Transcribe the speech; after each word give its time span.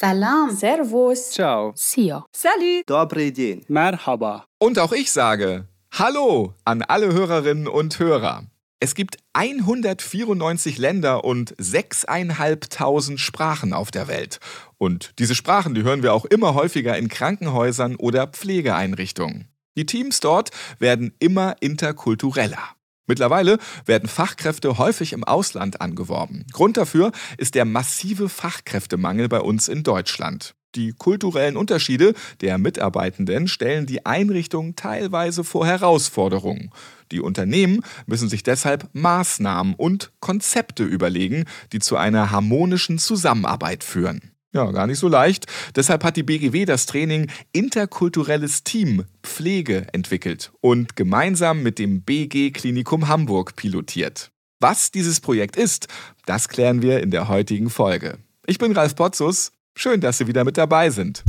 Salam. 0.00 0.54
Servus. 0.54 1.32
Ciao. 1.32 1.72
Sio. 1.74 2.24
Salut. 2.30 2.84
Dobre 2.86 3.32
den. 3.32 3.64
Merhaba. 3.66 4.44
Und 4.60 4.78
auch 4.78 4.92
ich 4.92 5.10
sage 5.10 5.66
Hallo 5.90 6.54
an 6.64 6.82
alle 6.82 7.12
Hörerinnen 7.12 7.66
und 7.66 7.98
Hörer. 7.98 8.44
Es 8.78 8.94
gibt 8.94 9.16
194 9.32 10.78
Länder 10.78 11.24
und 11.24 11.56
6.500 11.56 13.18
Sprachen 13.18 13.72
auf 13.72 13.90
der 13.90 14.06
Welt. 14.06 14.38
Und 14.76 15.14
diese 15.18 15.34
Sprachen, 15.34 15.74
die 15.74 15.82
hören 15.82 16.04
wir 16.04 16.14
auch 16.14 16.26
immer 16.26 16.54
häufiger 16.54 16.96
in 16.96 17.08
Krankenhäusern 17.08 17.96
oder 17.96 18.28
Pflegeeinrichtungen. 18.28 19.48
Die 19.76 19.86
Teams 19.86 20.20
dort 20.20 20.50
werden 20.78 21.12
immer 21.18 21.56
interkultureller. 21.58 22.77
Mittlerweile 23.08 23.58
werden 23.86 24.08
Fachkräfte 24.08 24.78
häufig 24.78 25.12
im 25.12 25.24
Ausland 25.24 25.80
angeworben. 25.80 26.46
Grund 26.52 26.76
dafür 26.76 27.10
ist 27.38 27.56
der 27.56 27.64
massive 27.64 28.28
Fachkräftemangel 28.28 29.28
bei 29.28 29.40
uns 29.40 29.66
in 29.66 29.82
Deutschland. 29.82 30.54
Die 30.74 30.92
kulturellen 30.92 31.56
Unterschiede 31.56 32.12
der 32.42 32.58
Mitarbeitenden 32.58 33.48
stellen 33.48 33.86
die 33.86 34.04
Einrichtung 34.04 34.76
teilweise 34.76 35.42
vor 35.42 35.66
Herausforderungen. 35.66 36.70
Die 37.10 37.20
Unternehmen 37.20 37.80
müssen 38.06 38.28
sich 38.28 38.42
deshalb 38.42 38.88
Maßnahmen 38.92 39.74
und 39.74 40.12
Konzepte 40.20 40.84
überlegen, 40.84 41.46
die 41.72 41.78
zu 41.78 41.96
einer 41.96 42.30
harmonischen 42.30 42.98
Zusammenarbeit 42.98 43.82
führen. 43.82 44.32
Ja, 44.52 44.70
gar 44.70 44.86
nicht 44.86 44.98
so 44.98 45.08
leicht. 45.08 45.46
Deshalb 45.76 46.04
hat 46.04 46.16
die 46.16 46.22
BGW 46.22 46.64
das 46.64 46.86
Training 46.86 47.30
Interkulturelles 47.52 48.64
Team 48.64 49.04
Pflege 49.22 49.86
entwickelt 49.92 50.52
und 50.60 50.96
gemeinsam 50.96 51.62
mit 51.62 51.78
dem 51.78 52.02
BG 52.02 52.50
Klinikum 52.52 53.08
Hamburg 53.08 53.56
pilotiert. 53.56 54.30
Was 54.60 54.90
dieses 54.90 55.20
Projekt 55.20 55.56
ist, 55.56 55.88
das 56.26 56.48
klären 56.48 56.82
wir 56.82 57.00
in 57.00 57.10
der 57.10 57.28
heutigen 57.28 57.70
Folge. 57.70 58.18
Ich 58.46 58.58
bin 58.58 58.72
Ralf 58.72 58.96
Potzus. 58.96 59.52
Schön, 59.76 60.00
dass 60.00 60.18
Sie 60.18 60.26
wieder 60.26 60.44
mit 60.44 60.56
dabei 60.56 60.90
sind. 60.90 61.22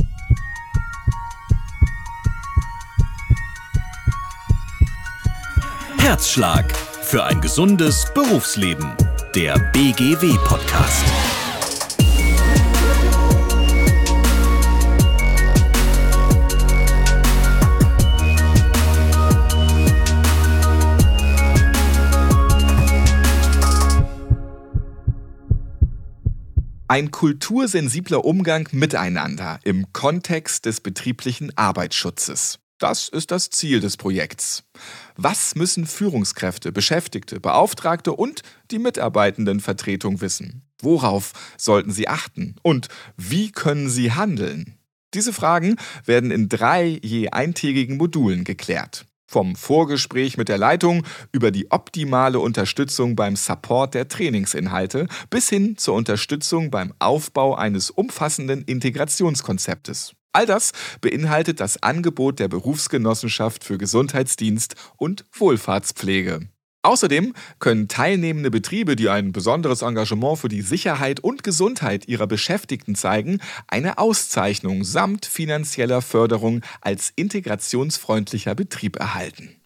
Herzschlag 5.98 6.74
für 7.02 7.22
ein 7.24 7.40
gesundes 7.40 8.06
Berufsleben. 8.14 8.96
Der 9.34 9.58
BGW-Podcast. 9.72 11.04
Ein 26.90 27.12
kultursensibler 27.12 28.24
Umgang 28.24 28.68
miteinander 28.72 29.60
im 29.62 29.92
Kontext 29.92 30.66
des 30.66 30.80
betrieblichen 30.80 31.56
Arbeitsschutzes. 31.56 32.58
Das 32.80 33.08
ist 33.08 33.30
das 33.30 33.48
Ziel 33.50 33.78
des 33.78 33.96
Projekts. 33.96 34.64
Was 35.14 35.54
müssen 35.54 35.86
Führungskräfte, 35.86 36.72
Beschäftigte, 36.72 37.38
Beauftragte 37.38 38.12
und 38.12 38.42
die 38.72 38.80
Mitarbeitendenvertretung 38.80 40.20
wissen? 40.20 40.62
Worauf 40.82 41.32
sollten 41.56 41.92
sie 41.92 42.08
achten? 42.08 42.56
Und 42.62 42.88
wie 43.16 43.52
können 43.52 43.88
sie 43.88 44.10
handeln? 44.10 44.74
Diese 45.14 45.32
Fragen 45.32 45.76
werden 46.06 46.32
in 46.32 46.48
drei 46.48 46.98
je 47.02 47.28
eintägigen 47.28 47.98
Modulen 47.98 48.42
geklärt. 48.42 49.06
Vom 49.30 49.54
Vorgespräch 49.54 50.36
mit 50.38 50.48
der 50.48 50.58
Leitung 50.58 51.06
über 51.30 51.52
die 51.52 51.70
optimale 51.70 52.40
Unterstützung 52.40 53.14
beim 53.14 53.36
Support 53.36 53.94
der 53.94 54.08
Trainingsinhalte 54.08 55.06
bis 55.30 55.48
hin 55.48 55.76
zur 55.76 55.94
Unterstützung 55.94 56.72
beim 56.72 56.92
Aufbau 56.98 57.54
eines 57.54 57.90
umfassenden 57.90 58.62
Integrationskonzeptes. 58.62 60.14
All 60.32 60.46
das 60.46 60.72
beinhaltet 61.00 61.60
das 61.60 61.80
Angebot 61.80 62.40
der 62.40 62.48
Berufsgenossenschaft 62.48 63.62
für 63.62 63.78
Gesundheitsdienst 63.78 64.74
und 64.96 65.24
Wohlfahrtspflege. 65.32 66.48
Außerdem 66.82 67.34
können 67.58 67.88
teilnehmende 67.88 68.50
Betriebe, 68.50 68.96
die 68.96 69.10
ein 69.10 69.32
besonderes 69.32 69.82
Engagement 69.82 70.38
für 70.38 70.48
die 70.48 70.62
Sicherheit 70.62 71.20
und 71.20 71.42
Gesundheit 71.42 72.08
ihrer 72.08 72.26
Beschäftigten 72.26 72.94
zeigen, 72.94 73.40
eine 73.66 73.98
Auszeichnung 73.98 74.82
samt 74.84 75.26
finanzieller 75.26 76.00
Förderung 76.00 76.62
als 76.80 77.12
integrationsfreundlicher 77.16 78.54
Betrieb 78.54 78.96
erhalten. 78.96 79.56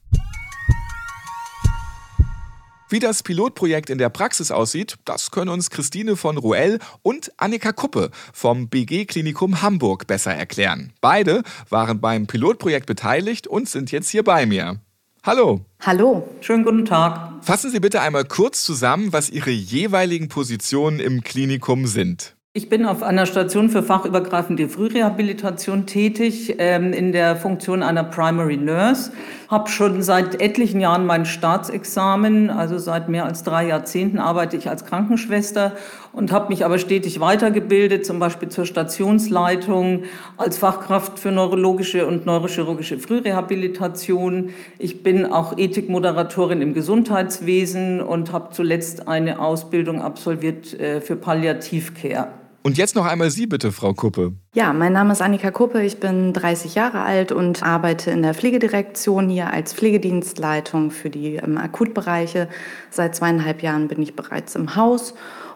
Wie 2.90 2.98
das 2.98 3.22
Pilotprojekt 3.22 3.90
in 3.90 3.98
der 3.98 4.08
Praxis 4.08 4.50
aussieht, 4.50 4.96
das 5.04 5.30
können 5.30 5.50
uns 5.50 5.70
Christine 5.70 6.16
von 6.16 6.36
Ruell 6.36 6.80
und 7.02 7.32
Annika 7.36 7.72
Kuppe 7.72 8.10
vom 8.32 8.68
BG 8.68 9.04
Klinikum 9.06 9.62
Hamburg 9.62 10.06
besser 10.06 10.34
erklären. 10.34 10.92
Beide 11.00 11.42
waren 11.70 12.00
beim 12.00 12.26
Pilotprojekt 12.26 12.86
beteiligt 12.86 13.46
und 13.46 13.68
sind 13.68 13.90
jetzt 13.90 14.10
hier 14.10 14.22
bei 14.22 14.46
mir. 14.46 14.80
Hallo. 15.26 15.62
Hallo. 15.80 16.28
Schönen 16.42 16.64
guten 16.64 16.84
Tag. 16.84 17.30
Fassen 17.40 17.70
Sie 17.70 17.80
bitte 17.80 18.02
einmal 18.02 18.26
kurz 18.26 18.62
zusammen, 18.62 19.14
was 19.14 19.30
Ihre 19.30 19.48
jeweiligen 19.48 20.28
Positionen 20.28 21.00
im 21.00 21.22
Klinikum 21.22 21.86
sind. 21.86 22.36
Ich 22.52 22.68
bin 22.68 22.84
auf 22.84 23.02
einer 23.02 23.24
Station 23.24 23.70
für 23.70 23.82
fachübergreifende 23.82 24.68
Frührehabilitation 24.68 25.86
tätig, 25.86 26.56
ähm, 26.58 26.92
in 26.92 27.12
der 27.12 27.36
Funktion 27.36 27.82
einer 27.82 28.04
Primary 28.04 28.58
Nurse. 28.58 29.12
Habe 29.48 29.70
schon 29.70 30.02
seit 30.02 30.42
etlichen 30.42 30.78
Jahren 30.78 31.06
mein 31.06 31.24
Staatsexamen, 31.24 32.50
also 32.50 32.76
seit 32.76 33.08
mehr 33.08 33.24
als 33.24 33.44
drei 33.44 33.66
Jahrzehnten 33.66 34.18
arbeite 34.18 34.58
ich 34.58 34.68
als 34.68 34.84
Krankenschwester 34.84 35.72
und 36.14 36.32
habe 36.32 36.48
mich 36.48 36.64
aber 36.64 36.78
stetig 36.78 37.20
weitergebildet, 37.20 38.06
zum 38.06 38.18
Beispiel 38.18 38.48
zur 38.48 38.66
Stationsleitung, 38.66 40.04
als 40.36 40.58
Fachkraft 40.58 41.18
für 41.18 41.32
neurologische 41.32 42.06
und 42.06 42.24
neurochirurgische 42.24 42.98
Frührehabilitation. 42.98 44.50
Ich 44.78 45.02
bin 45.02 45.26
auch 45.26 45.58
Ethikmoderatorin 45.58 46.62
im 46.62 46.72
Gesundheitswesen 46.72 48.00
und 48.00 48.32
habe 48.32 48.50
zuletzt 48.52 49.08
eine 49.08 49.40
Ausbildung 49.40 50.00
absolviert 50.00 50.72
äh, 50.74 51.00
für 51.00 51.16
Palliativcare. 51.16 52.28
Und 52.66 52.78
jetzt 52.78 52.94
noch 52.94 53.04
einmal 53.04 53.28
Sie 53.30 53.46
bitte, 53.46 53.72
Frau 53.72 53.92
Kuppe. 53.92 54.32
Ja, 54.54 54.72
mein 54.72 54.94
Name 54.94 55.12
ist 55.12 55.20
Annika 55.20 55.50
Kuppe, 55.50 55.82
ich 55.82 56.00
bin 56.00 56.32
30 56.32 56.74
Jahre 56.74 57.02
alt 57.02 57.30
und 57.30 57.62
arbeite 57.62 58.10
in 58.10 58.22
der 58.22 58.32
Pflegedirektion 58.32 59.28
hier 59.28 59.52
als 59.52 59.74
Pflegedienstleitung 59.74 60.90
für 60.90 61.10
die 61.10 61.34
ähm, 61.34 61.58
Akutbereiche. 61.58 62.48
Seit 62.88 63.16
zweieinhalb 63.16 63.62
Jahren 63.62 63.88
bin 63.88 64.00
ich 64.00 64.16
bereits 64.16 64.54
im 64.54 64.76
Haus 64.76 65.12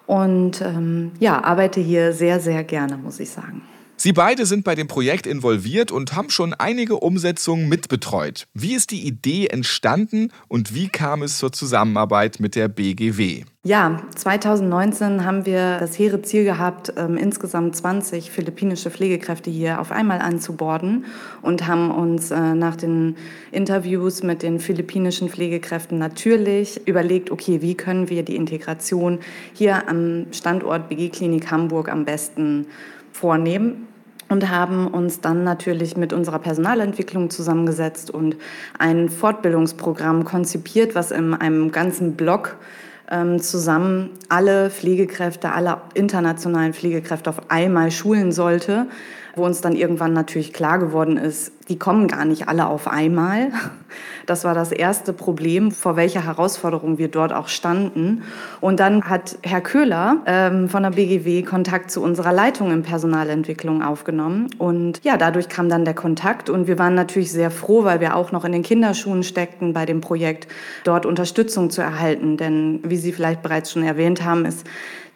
und 0.09 0.63
ähm, 0.63 1.13
ja, 1.21 1.45
arbeite 1.45 1.81
hier 1.81 2.15
sehr, 2.15 2.41
sehr 2.41 2.65
gerne, 2.65 2.97
muss 2.97 3.21
ich 3.21 3.29
sagen. 3.29 3.61
Sie 4.01 4.13
beide 4.13 4.47
sind 4.47 4.63
bei 4.63 4.77
dem 4.77 4.87
Projekt 4.87 5.27
involviert 5.27 5.91
und 5.91 6.15
haben 6.15 6.31
schon 6.31 6.55
einige 6.55 6.99
Umsetzungen 6.99 7.69
mitbetreut. 7.69 8.47
Wie 8.55 8.77
ist 8.77 8.93
die 8.93 9.05
Idee 9.05 9.49
entstanden 9.49 10.31
und 10.47 10.73
wie 10.73 10.89
kam 10.89 11.25
es 11.25 11.39
zur 11.39 11.51
Zusammenarbeit 11.51 12.39
mit 12.39 12.55
der 12.55 12.69
BGW? 12.69 13.43
Ja, 13.65 14.01
2019 14.15 15.25
haben 15.25 15.47
wir 15.47 15.79
das 15.81 15.99
hehre 15.99 16.23
Ziel 16.23 16.45
gehabt, 16.45 16.93
ähm, 16.97 17.17
insgesamt 17.17 17.75
20 17.75 18.31
philippinische 18.31 18.89
Pflegekräfte 18.93 19.51
hier 19.51 19.81
auf 19.81 19.91
einmal 19.91 20.21
anzuborden 20.21 21.05
und 21.43 21.67
haben 21.67 21.91
uns 21.91 22.31
äh, 22.31 22.55
nach 22.55 22.77
den 22.77 23.17
Interviews 23.51 24.23
mit 24.23 24.45
den 24.45 24.61
philippinischen 24.61 25.29
Pflegekräften 25.29 25.99
natürlich 25.99 26.87
überlegt, 26.87 27.33
okay, 27.33 27.63
wie 27.63 27.75
können 27.75 28.09
wir 28.09 28.23
die 28.23 28.37
Integration 28.37 29.19
hier 29.55 29.89
am 29.89 30.27
Standort 30.31 30.89
BG 30.89 31.09
Klinik 31.09 31.51
Hamburg 31.51 31.89
am 31.89 32.05
besten 32.05 32.69
vornehmen 33.11 33.88
und 34.29 34.51
haben 34.51 34.89
uns 34.89 35.21
dann 35.21 35.45
natürlich 35.45 35.97
mit 35.97 36.13
unserer 36.13 36.39
Personalentwicklung 36.39 37.31
zusammengesetzt 37.31 38.11
und 38.11 38.37
ein 38.79 39.09
Fortbildungsprogramm 39.09 40.25
konzipiert, 40.25 40.95
was 40.95 41.11
in 41.11 41.35
einem 41.35 41.73
ganzen 41.73 42.15
Block 42.15 42.57
ähm, 43.11 43.41
zusammen 43.41 44.11
alle 44.29 44.71
Pflegekräfte, 44.71 45.53
alle 45.53 45.79
internationalen 45.95 46.75
Pflegekräfte 46.75 47.31
auf 47.31 47.51
einmal 47.51 47.91
schulen 47.91 48.33
sollte, 48.33 48.87
wo 49.39 49.45
uns 49.47 49.63
dann 49.63 49.75
irgendwann 49.75 50.13
natürlich 50.13 50.53
klar 50.53 50.79
geworden 50.79 51.17
ist, 51.17 51.53
die 51.69 51.79
kommen 51.79 52.09
gar 52.09 52.25
nicht 52.25 52.49
alle 52.49 52.67
auf 52.67 52.89
einmal. 52.89 53.51
Das 54.27 54.45
war 54.45 54.55
das 54.55 54.73
erste 54.73 55.15
Problem, 55.15 55.71
vor 55.71 55.97
welcher 55.97 56.25
Herausforderung 56.25 56.99
wir 56.99 57.09
dort 57.09 57.33
auch 57.33 57.49
standen. 57.49 58.23
Und 58.61 58.81
dann 58.81 59.05
hat 59.05 59.39
Herr 59.43 59.63
Köhler 59.63 60.19
ähm, 60.27 60.69
von 60.69 60.83
der 60.83 60.91
BGW 60.91 61.43
Kontakt 61.43 61.91
zu 61.91 62.03
unserer 62.03 62.33
Leitung 62.33 62.71
in 62.71 62.83
Personalentwicklung 62.83 63.83
aufgenommen. 63.83 64.51
Und 64.59 65.03
ja, 65.05 65.17
dadurch 65.17 65.49
kam 65.49 65.71
dann 65.71 65.87
der 65.87 65.95
Kontakt. 65.95 66.51
Und 66.51 66.67
wir 66.67 66.79
waren 66.79 66.95
natürlich 66.95 67.33
sehr 67.33 67.51
froh, 67.51 67.85
weil 67.85 68.01
wir 68.01 68.17
auch 68.17 68.33
noch 68.33 68.45
in 68.45 68.53
den 68.53 68.63
Kinderschuhen 68.63 69.23
steckten 69.23 69.73
bei 69.73 69.87
dem 69.87 70.03
Projekt, 70.03 70.49
dort 70.85 71.07
Unterstützung 71.07 71.71
zu 71.71 71.81
erhalten. 71.81 72.37
Denn 72.37 72.81
wie 72.85 72.97
Sie 72.97 73.13
vielleicht 73.13 73.43
bereits 73.43 73.73
schon 73.73 73.83
erwähnt 73.83 74.25
haben, 74.25 74.45
ist 74.45 74.67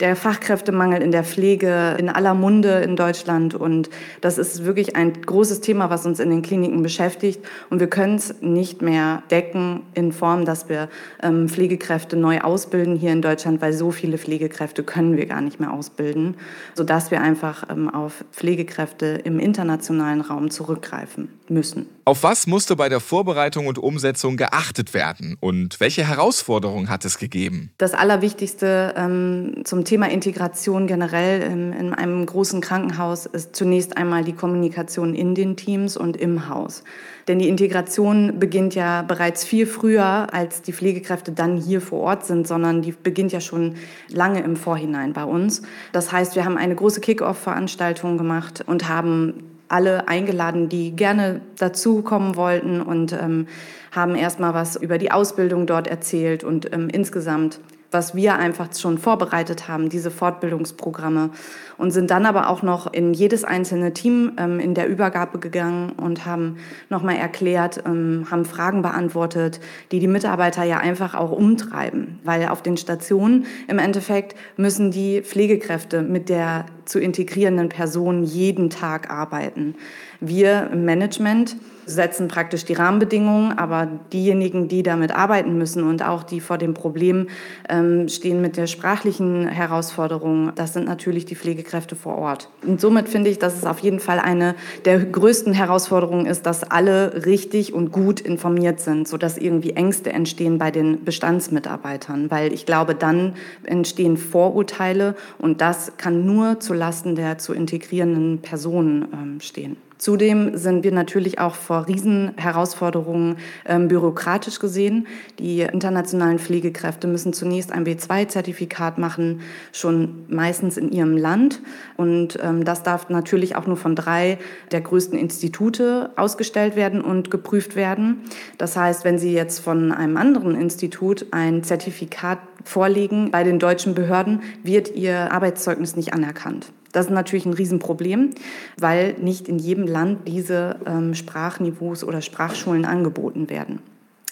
der 0.03 0.17
Fachkräftemangel 0.17 1.01
in 1.01 1.13
der 1.13 1.23
Pflege 1.23 1.95
in 1.97 2.09
aller 2.09 2.35
Munde 2.35 2.81
in 2.81 2.97
Deutschland. 2.97 3.55
Und 3.55 3.89
das 4.21 4.37
ist 4.37 4.65
wirklich 4.65 4.97
ein 4.97 5.13
großes 5.23 5.61
Thema, 5.61 5.91
was 5.91 6.05
uns 6.05 6.19
in 6.19 6.29
den 6.29 6.43
Kliniken 6.43 6.83
beschäftigt. 6.83 7.41
Und 7.71 7.79
wir 7.79 7.87
können 7.87 8.17
es 8.17 8.35
nicht 8.43 8.83
mehr 8.83 9.23
decken 9.31 9.85
in 9.95 10.11
Form, 10.11 10.45
dass 10.45 10.69
wir 10.69 10.89
ähm, 11.23 11.49
Pflegekräfte 11.49 12.17
neu 12.17 12.41
ausbilden 12.41 12.97
hier 12.97 13.13
in 13.13 13.23
Deutschland, 13.23 13.63
weil 13.63 13.73
so 13.73 13.93
viele 13.93 14.19
Pflegekräfte 14.19 14.83
können 14.83 15.17
wir 15.17 15.27
gar 15.27 15.41
nicht 15.41 15.61
mehr 15.61 15.73
ausbilden, 15.73 16.35
sodass 16.75 17.13
wir 17.13 17.21
einfach 17.21 17.71
ähm, 17.71 17.89
auf 17.89 18.25
Pflegekräfte 18.33 19.21
im 19.23 19.39
internationalen 19.39 20.21
Raum 20.21 20.51
zurückgreifen 20.51 21.29
müssen. 21.53 21.87
Auf 22.05 22.25
was 22.25 22.47
musste 22.47 22.75
bei 22.75 22.89
der 22.89 22.99
Vorbereitung 22.99 23.67
und 23.69 23.79
Umsetzung 23.79 24.37
geachtet 24.37 24.93
werden 24.93 25.37
und 25.39 25.79
welche 25.79 26.07
Herausforderungen 26.07 26.89
hat 26.89 27.05
es 27.05 27.19
gegeben? 27.19 27.71
Das 27.79 27.95
Allerwichtigste 27.95 28.95
ähm, 28.97 29.63
zum 29.65 29.85
Thema 29.85 30.11
Integration 30.11 30.89
generell 30.89 31.43
in, 31.43 31.73
in 31.73 31.95
einem 31.95 32.27
großen 32.27 32.61
Krankenhaus 32.61 33.27
ist 33.27 33.55
zunächst 33.55 33.97
einmal 33.97 34.25
die 34.25 34.33
Kommunikation 34.33 35.15
in 35.15 35.37
den 35.37 35.57
Teams 35.57 35.97
und 35.97 36.17
im 36.17 36.49
Haus. 36.49 36.83
Denn 37.29 37.39
die 37.39 37.49
Integration 37.49 38.41
beginnt 38.41 38.75
ja 38.75 39.03
bereits 39.03 39.45
viel 39.45 39.67
früher, 39.67 40.27
als 40.33 40.63
die 40.63 40.73
Pflegekräfte 40.73 41.31
dann 41.31 41.57
hier 41.57 41.81
vor 41.81 42.01
Ort 42.01 42.27
sind, 42.27 42.49
sondern 42.49 42.83
die 42.83 42.93
beginnt 42.93 43.33
ja 43.33 43.41
schon 43.41 43.77
lange 44.09 44.43
im 44.43 44.57
Vorhinein 44.57 45.13
bei 45.13 45.25
uns. 45.25 45.63
Das 45.93 46.11
heißt, 46.11 46.35
wir 46.35 46.45
haben 46.45 46.59
eine 46.59 46.75
große 46.75 47.01
Kick-Off-Veranstaltung 47.01 48.19
gemacht 48.19 48.65
und 48.67 48.89
haben 48.89 49.52
alle 49.73 50.09
eingeladen, 50.09 50.69
die 50.69 50.95
gerne 50.95 51.41
dazukommen 51.59 52.37
wollten 52.37 52.81
und 52.81 53.13
ähm, 53.13 53.47
haben 53.91 54.15
erstmal 54.15 54.55
was 54.55 54.77
über 54.77 54.99
die 54.99 55.11
Ausbildung 55.11 55.67
dort 55.67 55.87
erzählt 55.87 56.45
und 56.45 56.73
ähm, 56.73 56.89
insgesamt 56.89 57.61
was 57.93 58.15
wir 58.15 58.37
einfach 58.37 58.69
schon 58.75 58.99
vorbereitet 58.99 59.69
haben, 59.69 59.89
diese 59.89 60.11
Fortbildungsprogramme. 60.11 61.31
Und 61.79 61.91
sind 61.91 62.11
dann 62.11 62.27
aber 62.27 62.49
auch 62.49 62.63
noch 62.63 62.93
in 62.93 63.13
jedes 63.13 63.45
einzelne 63.45 63.93
Team 63.93 64.33
ähm, 64.39 64.61
in 64.61 64.75
der 64.75 64.89
Übergabe 64.89 65.39
gegangen 65.39 65.93
und 65.93 66.27
haben 66.27 66.59
nochmal 66.91 67.17
erklärt, 67.17 67.83
ähm, 67.87 68.27
haben 68.31 68.45
Fragen 68.45 68.83
beantwortet, 68.83 69.61
die 69.91 69.99
die 69.99 70.07
Mitarbeiter 70.07 70.63
ja 70.65 70.79
einfach 70.79 71.15
auch 71.15 71.33
umtreiben. 71.33 72.21
Weil 72.25 72.47
auf 72.49 72.63
den 72.63 72.77
Stationen 72.77 73.47
im 73.69 73.79
Endeffekt 73.79 74.37
müssen 74.57 74.91
die 74.91 75.23
Pflegekräfte 75.23 76.03
mit 76.03 76.29
der 76.29 76.67
zu 76.85 77.01
integrierenden 77.01 77.69
Person 77.69 78.23
jeden 78.23 78.71
Tag 78.71 79.11
arbeiten. 79.11 79.75
Wir 80.21 80.71
im 80.73 80.85
Management 80.85 81.57
setzen 81.87 82.29
praktisch 82.29 82.65
die 82.65 82.75
Rahmenbedingungen, 82.75 83.59
aber 83.59 83.89
diejenigen, 84.13 84.69
die 84.69 84.83
damit 84.83 85.15
arbeiten 85.15 85.57
müssen 85.59 85.85
und 85.85 86.07
auch 86.07 86.23
die 86.23 86.41
vor 86.41 86.59
dem 86.59 86.75
Problem 86.75 87.29
ähm, 87.69 88.09
stehen 88.09 88.41
mit 88.41 88.57
der 88.57 88.67
sprachlichen 88.67 89.49
Herausforderung, 89.49 90.53
das 90.55 90.73
sind 90.73 90.87
natürlich 90.87 91.25
die 91.25 91.37
Pflegekräfte 91.37 91.97
vor 91.97 92.19
Ort. 92.19 92.49
Und 92.67 92.81
somit 92.81 93.09
finde 93.09 93.31
ich, 93.31 93.39
dass 93.39 93.57
es 93.57 93.65
auf 93.65 93.81
jeden 93.81 94.01
Fall 94.01 94.19
eine 94.19 94.55
der 94.85 94.99
größten 95.01 95.53
Herausforderungen 95.53 96.27
ist, 96.27 96.47
dass 96.47 96.65
alle 96.65 97.25
richtig 97.27 97.73
und 97.75 97.93
gut 97.93 98.21
informiert 98.21 98.81
sind, 98.81 99.09
sodass 99.09 99.39
irgendwie 99.39 99.71
Ängste 99.71 100.13
entstehen 100.13 100.59
bei 100.59 100.71
den 100.71 101.05
Bestandsmitarbeitern, 101.05 102.31
weil 102.31 102.53
ich 102.53 102.67
glaube, 102.67 102.95
dann 102.95 103.35
entstehen 103.65 104.17
Vorurteile 104.17 105.15
und 105.39 105.61
das 105.61 105.93
kann 105.97 106.27
nur 106.27 106.61
zulasten 106.61 107.15
der 107.15 107.39
zu 107.39 107.53
integrierenden 107.53 108.39
Personen 108.39 109.07
ähm, 109.13 109.41
stehen. 109.41 109.77
Zudem 110.03 110.57
sind 110.57 110.83
wir 110.83 110.91
natürlich 110.91 111.39
auch 111.39 111.55
vor 111.55 111.82
Riesenherausforderungen 111.89 113.37
ähm, 113.67 113.89
bürokratisch 113.89 114.59
gesehen. 114.59 115.07
Die 115.39 115.61
internationalen 115.61 116.39
Pflegekräfte 116.39 117.07
müssen 117.07 117.33
zunächst 117.33 117.73
ein 117.73 117.85
B2-Zertifikat 117.85 118.99
machen, 118.99 119.41
schon 119.73 120.25
meistens 120.29 120.77
in 120.77 120.91
ihrem 120.91 121.17
Land. 121.17 121.61
Und 121.97 122.39
ähm, 122.43 122.65
das 122.65 122.83
darf 122.83 123.09
natürlich 123.09 123.57
auch 123.57 123.67
nur 123.67 123.77
von 123.77 123.95
drei 123.95 124.39
der 124.71 124.81
größten 124.81 125.19
Institute 125.19 126.11
ausgestellt 126.17 126.77
werden 126.77 127.01
und 127.01 127.31
geprüft 127.31 127.77
werden. 127.77 128.23
Das 128.59 128.77
heißt, 128.77 129.05
wenn 129.05 129.19
Sie 129.19 129.33
jetzt 129.33 129.61
von 129.61 129.93
einem 129.93 130.17
anderen 130.17 130.55
Institut 130.55 131.27
ein 131.31 131.63
Zertifikat 131.63 132.39
vorlegen 132.65 133.31
bei 133.31 133.45
den 133.45 133.59
deutschen 133.59 133.95
Behörden, 133.95 134.43
wird 134.63 134.95
Ihr 134.95 135.33
Arbeitszeugnis 135.33 135.97
nicht 135.97 136.13
anerkannt. 136.13 136.73
Das 136.93 137.07
ist 137.07 137.13
natürlich 137.13 137.47
ein 137.47 137.55
Riesenproblem, 137.55 138.31
weil 138.79 139.15
nicht 139.15 139.49
in 139.49 139.59
jedem 139.59 139.87
Land 139.87 140.29
diese 140.29 140.77
ähm, 140.87 141.15
Sprachniveaus 141.15 142.05
oder 142.05 142.21
Sprachschulen 142.21 142.85
angeboten 142.85 143.49
werden. 143.49 143.81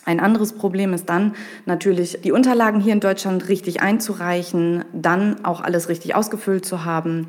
Ein 0.05 0.21
anderes 0.21 0.53
Problem 0.55 0.93
ist 0.93 1.09
dann 1.09 1.35
natürlich, 1.67 2.21
die 2.23 2.33
Unterlagen 2.33 2.81
hier 2.81 2.93
in 2.93 3.01
Deutschland 3.01 3.49
richtig 3.49 3.83
einzureichen, 3.83 4.85
dann 4.93 5.45
auch 5.45 5.61
alles 5.61 5.89
richtig 5.89 6.15
ausgefüllt 6.15 6.65
zu 6.65 6.85
haben. 6.85 7.27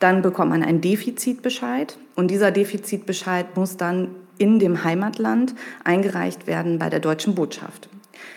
Dann 0.00 0.22
bekommt 0.22 0.50
man 0.50 0.62
einen 0.62 0.80
Defizitbescheid 0.80 1.96
und 2.14 2.30
dieser 2.30 2.50
Defizitbescheid 2.50 3.56
muss 3.56 3.76
dann 3.76 4.08
in 4.38 4.58
dem 4.58 4.84
Heimatland 4.84 5.54
eingereicht 5.84 6.46
werden 6.46 6.78
bei 6.78 6.90
der 6.90 7.00
deutschen 7.00 7.34
Botschaft. 7.34 7.88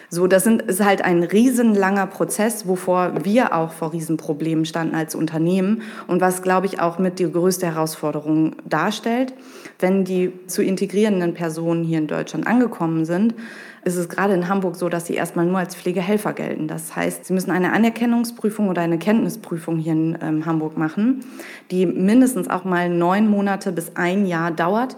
So, 0.09 0.25
das 0.25 0.45
sind, 0.45 0.61
ist 0.61 0.83
halt 0.83 1.03
ein 1.03 1.21
riesenlanger 1.21 2.07
Prozess, 2.07 2.65
wovor 2.65 3.25
wir 3.25 3.53
auch 3.53 3.73
vor 3.73 3.91
Riesenproblemen 3.91 4.63
standen 4.63 4.95
als 4.95 5.15
Unternehmen 5.15 5.81
und 6.07 6.21
was, 6.21 6.41
glaube 6.41 6.65
ich, 6.65 6.79
auch 6.79 6.97
mit 6.97 7.19
die 7.19 7.29
größte 7.29 7.65
Herausforderung 7.65 8.55
darstellt. 8.63 9.33
Wenn 9.79 10.05
die 10.05 10.31
zu 10.47 10.63
integrierenden 10.63 11.33
Personen 11.33 11.83
hier 11.83 11.97
in 11.97 12.07
Deutschland 12.07 12.47
angekommen 12.47 13.03
sind, 13.03 13.35
ist 13.83 13.97
es 13.97 14.07
gerade 14.07 14.33
in 14.33 14.47
Hamburg 14.47 14.77
so, 14.77 14.87
dass 14.87 15.07
sie 15.07 15.13
erstmal 15.13 15.45
nur 15.45 15.59
als 15.59 15.75
Pflegehelfer 15.75 16.31
gelten. 16.31 16.69
Das 16.69 16.95
heißt, 16.95 17.25
sie 17.25 17.33
müssen 17.33 17.51
eine 17.51 17.73
Anerkennungsprüfung 17.73 18.69
oder 18.69 18.83
eine 18.83 18.99
Kenntnisprüfung 18.99 19.77
hier 19.77 19.91
in 19.93 20.17
ähm, 20.21 20.45
Hamburg 20.45 20.77
machen, 20.77 21.25
die 21.69 21.85
mindestens 21.85 22.49
auch 22.49 22.63
mal 22.63 22.89
neun 22.89 23.29
Monate 23.29 23.73
bis 23.73 23.97
ein 23.97 24.25
Jahr 24.25 24.51
dauert 24.51 24.95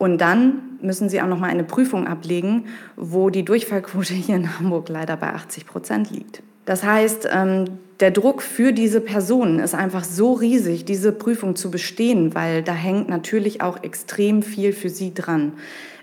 und 0.00 0.16
dann 0.16 0.78
müssen 0.80 1.10
Sie 1.10 1.20
auch 1.20 1.26
noch 1.26 1.38
mal 1.38 1.50
eine 1.50 1.62
Prüfung 1.62 2.06
ablegen, 2.06 2.64
wo 2.96 3.28
die 3.28 3.44
Durchfallquote 3.44 4.14
hier 4.14 4.36
in 4.36 4.58
Hamburg 4.58 4.88
leider 4.88 5.14
bei 5.18 5.34
80 5.34 5.66
Prozent 5.66 6.10
liegt. 6.10 6.42
Das 6.64 6.82
heißt, 6.82 7.28
ähm, 7.30 7.66
der 8.00 8.10
Druck 8.10 8.40
für 8.40 8.72
diese 8.72 9.02
Personen 9.02 9.58
ist 9.58 9.74
einfach 9.74 10.04
so 10.04 10.32
riesig, 10.32 10.86
diese 10.86 11.12
Prüfung 11.12 11.54
zu 11.54 11.70
bestehen, 11.70 12.34
weil 12.34 12.62
da 12.62 12.72
hängt 12.72 13.10
natürlich 13.10 13.60
auch 13.60 13.82
extrem 13.82 14.42
viel 14.42 14.72
für 14.72 14.88
sie 14.88 15.12
dran. 15.12 15.52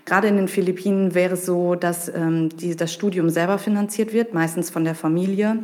Gerade 0.04 0.28
in 0.28 0.36
den 0.36 0.48
Philippinen 0.48 1.16
wäre 1.16 1.34
es 1.34 1.44
so, 1.44 1.74
dass 1.74 2.08
ähm, 2.08 2.50
das 2.76 2.92
Studium 2.92 3.30
selber 3.30 3.58
finanziert 3.58 4.12
wird, 4.12 4.32
meistens 4.32 4.70
von 4.70 4.84
der 4.84 4.94
Familie. 4.94 5.58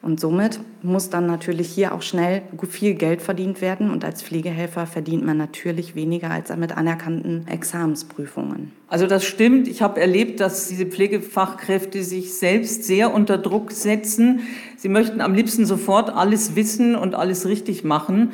Und 0.00 0.20
somit 0.20 0.60
muss 0.82 1.10
dann 1.10 1.26
natürlich 1.26 1.68
hier 1.68 1.92
auch 1.92 2.02
schnell 2.02 2.42
viel 2.68 2.94
Geld 2.94 3.20
verdient 3.20 3.60
werden. 3.60 3.90
Und 3.90 4.04
als 4.04 4.22
Pflegehelfer 4.22 4.86
verdient 4.86 5.24
man 5.24 5.36
natürlich 5.36 5.94
weniger 5.94 6.30
als 6.30 6.54
mit 6.56 6.76
anerkannten 6.76 7.46
Examensprüfungen. 7.48 8.72
Also 8.88 9.06
das 9.06 9.24
stimmt. 9.24 9.66
Ich 9.68 9.82
habe 9.82 10.00
erlebt, 10.00 10.40
dass 10.40 10.68
diese 10.68 10.86
Pflegefachkräfte 10.86 12.02
sich 12.02 12.34
selbst 12.34 12.84
sehr 12.84 13.12
unter 13.12 13.38
Druck 13.38 13.72
setzen. 13.72 14.40
Sie 14.76 14.88
möchten 14.88 15.20
am 15.20 15.34
liebsten 15.34 15.66
sofort 15.66 16.10
alles 16.10 16.54
wissen 16.54 16.94
und 16.94 17.14
alles 17.14 17.46
richtig 17.46 17.82
machen. 17.82 18.30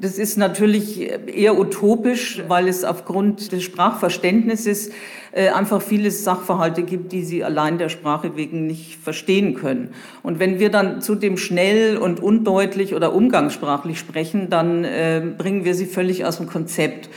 Das 0.00 0.18
ist 0.18 0.38
natürlich 0.38 1.10
eher 1.26 1.58
utopisch, 1.58 2.42
weil 2.48 2.68
es 2.68 2.84
aufgrund 2.84 3.52
des 3.52 3.62
Sprachverständnisses 3.64 4.92
äh, 5.32 5.50
einfach 5.50 5.82
viele 5.82 6.10
Sachverhalte 6.10 6.84
gibt, 6.84 7.12
die 7.12 7.22
sie 7.22 7.44
allein 7.44 7.76
der 7.76 7.90
Sprache 7.90 8.34
wegen 8.34 8.66
nicht 8.66 8.96
verstehen 8.96 9.54
können. 9.54 9.92
Und 10.22 10.38
wenn 10.38 10.58
wir 10.58 10.70
dann 10.70 11.02
zudem 11.02 11.36
schnell 11.36 11.98
und 11.98 12.18
undeutlich 12.18 12.94
oder 12.94 13.14
umgangssprachlich 13.14 13.98
sprechen, 13.98 14.48
dann 14.48 14.84
äh, 14.84 15.22
bringen 15.36 15.66
wir 15.66 15.74
sie 15.74 15.84
völlig 15.84 16.24
aus 16.24 16.38
dem 16.38 16.46
Konzept. 16.46 17.10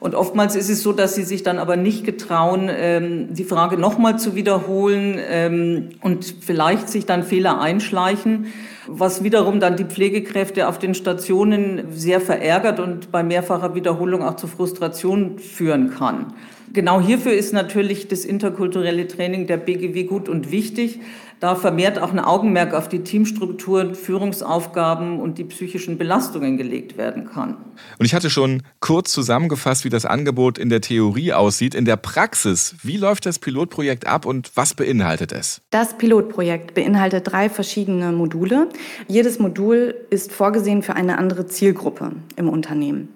Und 0.00 0.14
oftmals 0.14 0.56
ist 0.56 0.70
es 0.70 0.82
so, 0.82 0.92
dass 0.92 1.14
sie 1.14 1.24
sich 1.24 1.42
dann 1.42 1.58
aber 1.58 1.76
nicht 1.76 2.04
getrauen, 2.04 2.70
ähm, 2.72 3.34
die 3.34 3.44
Frage 3.44 3.76
nochmal 3.76 4.18
zu 4.18 4.34
wiederholen 4.34 5.18
ähm, 5.28 5.90
und 6.00 6.34
vielleicht 6.40 6.88
sich 6.88 7.04
dann 7.04 7.22
Fehler 7.22 7.60
einschleichen, 7.60 8.46
was 8.88 9.22
wiederum 9.22 9.60
dann 9.60 9.76
die 9.76 9.84
Pflegekräfte 9.84 10.68
auf 10.68 10.78
den 10.78 10.94
Stationen 10.94 11.84
sehr 11.90 12.22
verärgert 12.22 12.80
und 12.80 13.12
bei 13.12 13.22
mehrfacher 13.22 13.74
Wiederholung 13.74 14.22
auch 14.22 14.36
zu 14.36 14.46
Frustration 14.46 15.38
führen 15.38 15.90
kann. 15.90 16.32
Genau 16.72 17.00
hierfür 17.00 17.32
ist 17.32 17.52
natürlich 17.52 18.08
das 18.08 18.24
interkulturelle 18.24 19.08
Training 19.08 19.46
der 19.46 19.56
BGW 19.56 20.04
gut 20.04 20.28
und 20.28 20.50
wichtig, 20.50 21.00
da 21.40 21.54
vermehrt 21.54 21.98
auch 21.98 22.12
ein 22.12 22.18
Augenmerk 22.18 22.74
auf 22.74 22.90
die 22.90 22.98
Teamstrukturen, 22.98 23.94
Führungsaufgaben 23.94 25.18
und 25.18 25.38
die 25.38 25.44
psychischen 25.44 25.96
Belastungen 25.96 26.58
gelegt 26.58 26.98
werden 26.98 27.24
kann. 27.24 27.56
Und 27.98 28.04
ich 28.04 28.14
hatte 28.14 28.28
schon 28.28 28.62
kurz 28.80 29.10
zusammengefasst, 29.10 29.86
wie 29.86 29.88
das 29.88 30.04
Angebot 30.04 30.58
in 30.58 30.68
der 30.68 30.82
Theorie 30.82 31.32
aussieht. 31.32 31.74
In 31.74 31.86
der 31.86 31.96
Praxis, 31.96 32.74
wie 32.82 32.98
läuft 32.98 33.24
das 33.24 33.38
Pilotprojekt 33.38 34.06
ab 34.06 34.26
und 34.26 34.52
was 34.54 34.74
beinhaltet 34.74 35.32
es? 35.32 35.62
Das 35.70 35.96
Pilotprojekt 35.96 36.74
beinhaltet 36.74 37.32
drei 37.32 37.48
verschiedene 37.48 38.12
Module. 38.12 38.68
Jedes 39.08 39.38
Modul 39.38 39.94
ist 40.10 40.32
vorgesehen 40.32 40.82
für 40.82 40.94
eine 40.94 41.16
andere 41.16 41.46
Zielgruppe 41.46 42.12
im 42.36 42.50
Unternehmen. 42.50 43.08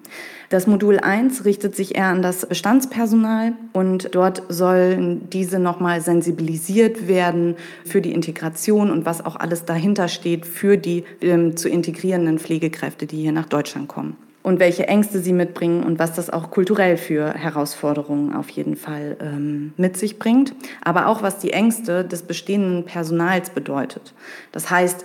Das 0.55 0.69
Modul 0.69 1.01
1 1.01 1.47
richtet 1.47 1.75
sich 1.75 1.97
eher 1.97 2.05
an 2.05 2.23
das 2.23 2.47
Bestandspersonal 2.47 3.55
und 3.73 4.15
dort 4.15 4.45
sollen 4.49 5.29
diese 5.29 5.59
nochmal 5.59 6.01
sensibilisiert 6.01 7.09
werden 7.09 7.57
für 7.85 8.01
die 8.01 8.13
Integration 8.13 8.93
und 8.93 9.05
was 9.05 9.27
auch 9.27 9.35
alles 9.35 9.65
dahinter 9.65 10.07
steht 10.07 10.47
für 10.47 10.79
die 10.79 11.03
ähm, 11.21 11.57
zu 11.57 11.69
integrierenden 11.69 12.39
Pflegekräfte, 12.39 13.07
die 13.07 13.17
hier 13.17 13.33
nach 13.33 13.47
Deutschland 13.47 13.89
kommen 13.89 14.17
und 14.45 14.61
welche 14.61 14.87
Ängste 14.87 15.19
sie 15.19 15.33
mitbringen 15.33 15.83
und 15.83 15.99
was 15.99 16.13
das 16.13 16.31
auch 16.31 16.53
kulturell 16.53 16.99
für 16.99 17.33
Herausforderungen 17.33 18.33
auf 18.33 18.49
jeden 18.51 18.77
Fall 18.77 19.17
ähm, 19.21 19.73
mit 19.77 19.97
sich 19.97 20.21
bringt, 20.21 20.55
aber 20.85 21.09
auch 21.09 21.23
was 21.23 21.39
die 21.39 21.53
Ängste 21.53 22.05
des 22.05 22.23
bestehenden 22.23 22.85
Personals 22.85 23.51
bedeutet. 23.51 24.15
Das 24.53 24.71
heißt, 24.71 25.05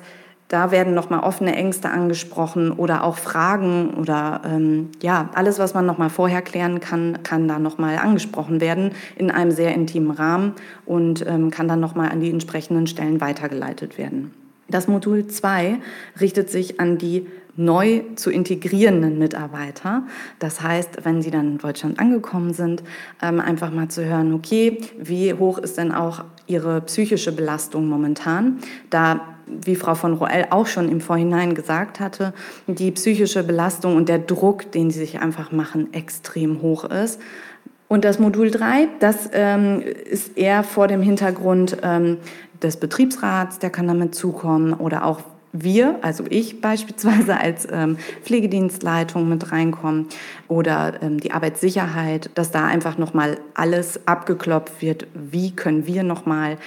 da 0.49 0.71
werden 0.71 0.95
nochmal 0.95 1.21
offene 1.21 1.55
Ängste 1.55 1.89
angesprochen 1.89 2.71
oder 2.71 3.03
auch 3.03 3.17
Fragen 3.17 3.93
oder 3.93 4.41
ähm, 4.43 4.89
ja, 5.01 5.29
alles, 5.35 5.59
was 5.59 5.75
man 5.75 5.85
nochmal 5.85 6.09
vorher 6.09 6.41
klären 6.41 6.79
kann, 6.79 7.19
kann 7.23 7.47
da 7.47 7.59
nochmal 7.59 7.97
angesprochen 7.97 8.59
werden 8.59 8.91
in 9.15 9.29
einem 9.31 9.51
sehr 9.51 9.73
intimen 9.75 10.11
Rahmen 10.11 10.53
und 10.85 11.25
ähm, 11.25 11.51
kann 11.51 11.67
dann 11.67 11.79
nochmal 11.79 12.09
an 12.09 12.19
die 12.19 12.31
entsprechenden 12.31 12.87
Stellen 12.87 13.21
weitergeleitet 13.21 13.97
werden. 13.99 14.33
Das 14.69 14.87
Modul 14.87 15.27
2 15.27 15.77
richtet 16.19 16.49
sich 16.49 16.79
an 16.79 16.97
die 16.97 17.27
neu 17.55 18.03
zu 18.15 18.31
integrierenden 18.31 19.19
Mitarbeiter. 19.19 20.03
Das 20.39 20.61
heißt, 20.61 21.03
wenn 21.03 21.21
sie 21.21 21.29
dann 21.29 21.53
in 21.53 21.57
Deutschland 21.57 21.99
angekommen 21.99 22.53
sind, 22.53 22.83
ähm, 23.21 23.39
einfach 23.39 23.71
mal 23.71 23.89
zu 23.89 24.05
hören, 24.05 24.33
okay, 24.33 24.79
wie 24.97 25.33
hoch 25.33 25.57
ist 25.57 25.77
denn 25.77 25.91
auch 25.91 26.23
ihre 26.47 26.81
psychische 26.81 27.31
Belastung 27.31 27.87
momentan? 27.87 28.59
Da 28.89 29.38
wie 29.49 29.75
Frau 29.75 29.95
von 29.95 30.13
Roel 30.13 30.47
auch 30.49 30.67
schon 30.67 30.89
im 30.89 31.01
Vorhinein 31.01 31.55
gesagt 31.55 31.99
hatte, 31.99 32.33
die 32.67 32.91
psychische 32.91 33.43
Belastung 33.43 33.95
und 33.95 34.09
der 34.09 34.19
Druck, 34.19 34.71
den 34.71 34.91
sie 34.91 34.99
sich 34.99 35.19
einfach 35.19 35.51
machen, 35.51 35.93
extrem 35.93 36.61
hoch 36.61 36.83
ist. 36.83 37.19
Und 37.87 38.05
das 38.05 38.19
Modul 38.19 38.51
3, 38.51 38.87
das 38.99 39.29
ähm, 39.33 39.81
ist 39.81 40.37
eher 40.37 40.63
vor 40.63 40.87
dem 40.87 41.01
Hintergrund 41.01 41.77
ähm, 41.81 42.17
des 42.61 42.77
Betriebsrats, 42.77 43.59
der 43.59 43.71
kann 43.71 43.87
damit 43.87 44.13
zukommen 44.13 44.73
oder 44.73 45.05
auch 45.05 45.21
wir, 45.51 45.97
also 46.01 46.23
ich 46.29 46.61
beispielsweise 46.61 47.39
als 47.39 47.67
ähm, 47.71 47.97
Pflegedienstleitung 48.23 49.27
mit 49.27 49.51
reinkommen 49.51 50.07
oder 50.47 51.01
ähm, 51.01 51.19
die 51.19 51.31
Arbeitssicherheit, 51.31 52.29
dass 52.35 52.51
da 52.51 52.65
einfach 52.65 52.97
nochmal 52.97 53.37
alles 53.55 54.07
abgeklopft 54.07 54.81
wird, 54.81 55.07
wie 55.13 55.51
können 55.51 55.87
wir 55.87 56.03
nochmal 56.03 56.57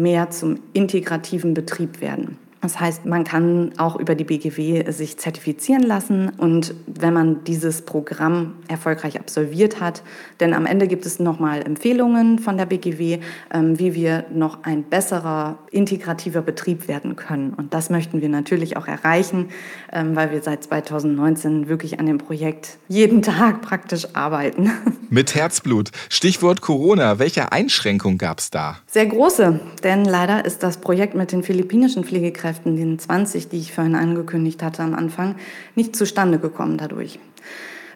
mehr 0.00 0.30
zum 0.30 0.58
integrativen 0.72 1.54
Betrieb 1.54 2.00
werden. 2.00 2.38
Das 2.60 2.78
heißt, 2.78 3.06
man 3.06 3.24
kann 3.24 3.72
auch 3.78 3.96
über 3.96 4.14
die 4.14 4.24
BGW 4.24 4.90
sich 4.90 5.16
zertifizieren 5.16 5.82
lassen 5.82 6.30
und 6.36 6.74
wenn 6.86 7.14
man 7.14 7.42
dieses 7.44 7.82
Programm 7.82 8.56
erfolgreich 8.68 9.18
absolviert 9.18 9.80
hat, 9.80 10.02
denn 10.40 10.52
am 10.52 10.66
Ende 10.66 10.86
gibt 10.86 11.06
es 11.06 11.20
nochmal 11.20 11.62
Empfehlungen 11.62 12.38
von 12.38 12.58
der 12.58 12.66
BGW, 12.66 13.20
ähm, 13.52 13.78
wie 13.78 13.94
wir 13.94 14.26
noch 14.30 14.64
ein 14.64 14.82
besserer 14.82 15.58
integrativer 15.70 16.42
Betrieb 16.42 16.86
werden 16.86 17.16
können. 17.16 17.54
Und 17.54 17.72
das 17.72 17.88
möchten 17.88 18.20
wir 18.20 18.28
natürlich 18.28 18.76
auch 18.76 18.86
erreichen, 18.86 19.48
ähm, 19.90 20.14
weil 20.14 20.30
wir 20.30 20.42
seit 20.42 20.62
2019 20.64 21.68
wirklich 21.68 21.98
an 21.98 22.04
dem 22.04 22.18
Projekt 22.18 22.76
jeden 22.88 23.22
Tag 23.30 23.62
praktisch 23.62 24.06
arbeiten. 24.14 24.70
Mit 25.08 25.34
Herzblut. 25.34 25.90
Stichwort 26.10 26.60
Corona. 26.60 27.18
Welche 27.18 27.52
Einschränkung 27.52 28.18
gab 28.18 28.38
es 28.38 28.50
da? 28.50 28.76
Sehr 28.86 29.06
große, 29.06 29.60
denn 29.82 30.04
leider 30.04 30.44
ist 30.44 30.62
das 30.62 30.76
Projekt 30.76 31.14
mit 31.14 31.32
den 31.32 31.42
philippinischen 31.42 32.04
Pflegekräften 32.04 32.49
Fachkräften, 32.50 32.76
den 32.76 32.98
20, 32.98 33.48
die 33.48 33.58
ich 33.58 33.72
vorhin 33.72 33.94
angekündigt 33.94 34.62
hatte 34.62 34.82
am 34.82 34.94
Anfang, 34.94 35.36
nicht 35.74 35.94
zustande 35.94 36.38
gekommen 36.38 36.78
dadurch. 36.78 37.18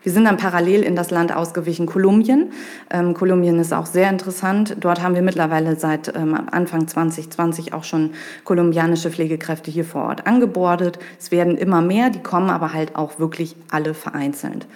Wir 0.05 0.13
sind 0.13 0.27
dann 0.27 0.37
parallel 0.37 0.83
in 0.83 0.97
das 0.97 1.11
Land 1.11 1.35
ausgewichen, 1.35 1.87
Kolumbien. 1.87 2.53
Ähm, 2.91 3.15
Kolumbien 3.15 3.59
ist 3.59 3.73
auch 3.73 3.87
sehr 3.87 4.11
interessant. 4.11 4.77
Dort 4.79 5.03
haben 5.03 5.15
wir 5.15 5.23
mittlerweile 5.23 5.77
seit 5.77 6.15
ähm, 6.15 6.39
Anfang 6.51 6.87
2020 6.87 7.73
auch 7.73 7.85
schon 7.85 8.11
kolumbianische 8.45 9.11
Pflegekräfte 9.11 9.71
hier 9.71 9.87
vor 9.87 10.05
Ort 10.05 10.27
angebordet. 10.27 10.99
Es 11.19 11.31
werden 11.31 11.57
immer 11.57 11.81
mehr, 11.81 12.11
die 12.11 12.23
kommen 12.23 12.51
aber 12.51 12.75
halt 12.75 12.97
auch 12.97 13.19
wirklich 13.19 13.57
alle 13.71 13.95
vereinzelt. 13.95 14.67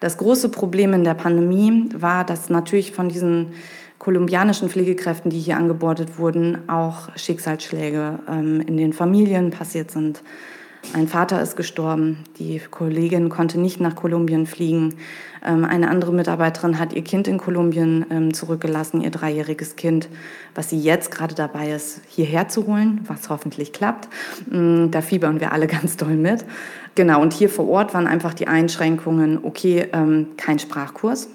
Das 0.00 0.16
große 0.16 0.48
Problem 0.48 0.94
in 0.94 1.04
der 1.04 1.14
Pandemie 1.14 1.90
war, 1.94 2.24
dass 2.24 2.48
natürlich 2.48 2.92
von 2.92 3.10
diesen 3.10 3.48
kolumbianischen 3.98 4.70
Pflegekräften, 4.70 5.30
die 5.30 5.38
hier 5.38 5.58
angebordet 5.58 6.18
wurden, 6.18 6.66
auch 6.66 7.14
Schicksalsschläge 7.14 8.20
ähm, 8.26 8.62
in 8.62 8.78
den 8.78 8.94
Familien 8.94 9.50
passiert 9.50 9.90
sind. 9.90 10.22
Ein 10.94 11.06
Vater 11.06 11.42
ist 11.42 11.54
gestorben, 11.54 12.24
die 12.38 12.60
Kollegin 12.70 13.28
konnte 13.28 13.60
nicht 13.60 13.78
nach 13.78 13.94
Kolumbien 13.94 14.46
fliegen. 14.46 14.94
Ähm, 15.44 15.64
eine 15.64 15.90
andere 15.90 16.12
Mitarbeiterin 16.12 16.78
hat 16.78 16.94
ihr 16.94 17.04
Kind 17.04 17.28
in 17.28 17.36
Kolumbien 17.36 18.06
ähm, 18.10 18.32
zurückgelassen, 18.32 19.02
ihr 19.02 19.10
dreijähriges 19.10 19.76
Kind, 19.76 20.08
was 20.54 20.70
sie 20.70 20.80
jetzt 20.80 21.10
gerade 21.10 21.34
dabei 21.34 21.72
ist, 21.72 22.00
hierher 22.08 22.48
zu 22.48 22.66
holen, 22.66 23.00
was 23.06 23.28
hoffentlich 23.28 23.72
klappt. 23.72 24.08
Ähm, 24.50 24.90
da 24.90 25.02
fiebern 25.02 25.40
wir 25.40 25.52
alle 25.52 25.66
ganz 25.68 25.96
doll 25.98 26.16
mit. 26.16 26.44
Genau, 26.94 27.20
und 27.20 27.34
hier 27.34 27.50
vor 27.50 27.68
Ort 27.68 27.92
waren 27.92 28.06
einfach 28.06 28.32
die 28.32 28.48
Einschränkungen, 28.48 29.40
okay, 29.42 29.88
ähm, 29.92 30.28
kein 30.38 30.58
Sprachkurs, 30.58 31.28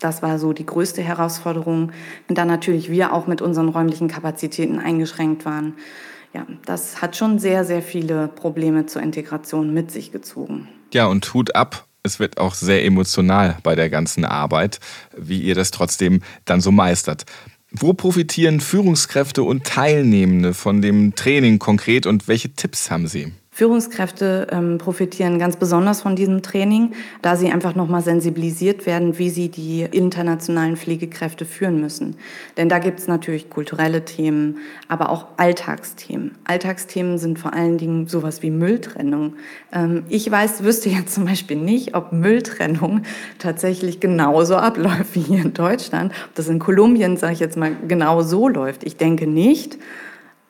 das 0.00 0.22
war 0.22 0.38
so 0.38 0.52
die 0.52 0.66
größte 0.66 1.02
Herausforderung. 1.02 1.92
Und 2.28 2.38
dann 2.38 2.46
natürlich 2.46 2.90
wir 2.90 3.12
auch 3.12 3.26
mit 3.26 3.42
unseren 3.42 3.68
räumlichen 3.68 4.08
Kapazitäten 4.08 4.78
eingeschränkt 4.78 5.44
waren. 5.44 5.74
Ja, 6.38 6.46
das 6.66 7.02
hat 7.02 7.16
schon 7.16 7.40
sehr, 7.40 7.64
sehr 7.64 7.82
viele 7.82 8.28
Probleme 8.28 8.86
zur 8.86 9.02
Integration 9.02 9.74
mit 9.74 9.90
sich 9.90 10.12
gezogen. 10.12 10.68
Ja, 10.94 11.06
und 11.06 11.34
Hut 11.34 11.56
ab. 11.56 11.88
Es 12.04 12.20
wird 12.20 12.38
auch 12.38 12.54
sehr 12.54 12.84
emotional 12.84 13.58
bei 13.64 13.74
der 13.74 13.90
ganzen 13.90 14.24
Arbeit, 14.24 14.78
wie 15.16 15.42
ihr 15.42 15.56
das 15.56 15.72
trotzdem 15.72 16.20
dann 16.44 16.60
so 16.60 16.70
meistert. 16.70 17.24
Wo 17.72 17.92
profitieren 17.92 18.60
Führungskräfte 18.60 19.42
und 19.42 19.64
Teilnehmende 19.64 20.54
von 20.54 20.80
dem 20.80 21.16
Training 21.16 21.58
konkret 21.58 22.06
und 22.06 22.28
welche 22.28 22.50
Tipps 22.50 22.88
haben 22.88 23.08
Sie? 23.08 23.32
Führungskräfte 23.58 24.46
ähm, 24.52 24.78
profitieren 24.78 25.40
ganz 25.40 25.56
besonders 25.56 26.00
von 26.00 26.14
diesem 26.14 26.42
Training, 26.42 26.92
da 27.22 27.34
sie 27.34 27.50
einfach 27.50 27.74
nochmal 27.74 28.02
sensibilisiert 28.02 28.86
werden, 28.86 29.18
wie 29.18 29.30
sie 29.30 29.48
die 29.48 29.82
internationalen 29.82 30.76
Pflegekräfte 30.76 31.44
führen 31.44 31.80
müssen. 31.80 32.14
Denn 32.56 32.68
da 32.68 32.78
gibt 32.78 33.00
es 33.00 33.08
natürlich 33.08 33.50
kulturelle 33.50 34.04
Themen, 34.04 34.58
aber 34.86 35.10
auch 35.10 35.26
Alltagsthemen. 35.38 36.36
Alltagsthemen 36.44 37.18
sind 37.18 37.40
vor 37.40 37.52
allen 37.52 37.78
Dingen 37.78 38.06
sowas 38.06 38.44
wie 38.44 38.50
Mülltrennung. 38.52 39.32
Ähm, 39.72 40.04
ich 40.08 40.30
weiß, 40.30 40.62
wüsste 40.62 40.88
jetzt 40.88 41.12
zum 41.12 41.24
Beispiel 41.24 41.56
nicht, 41.56 41.96
ob 41.96 42.12
Mülltrennung 42.12 43.02
tatsächlich 43.40 43.98
genauso 43.98 44.54
abläuft 44.54 45.16
wie 45.16 45.22
hier 45.22 45.42
in 45.42 45.52
Deutschland. 45.52 46.12
Ob 46.28 46.34
das 46.36 46.46
in 46.46 46.60
Kolumbien, 46.60 47.16
sage 47.16 47.32
ich 47.32 47.40
jetzt 47.40 47.56
mal, 47.56 47.72
genau 47.88 48.22
so 48.22 48.46
läuft. 48.46 48.84
Ich 48.84 48.98
denke 48.98 49.26
nicht. 49.26 49.78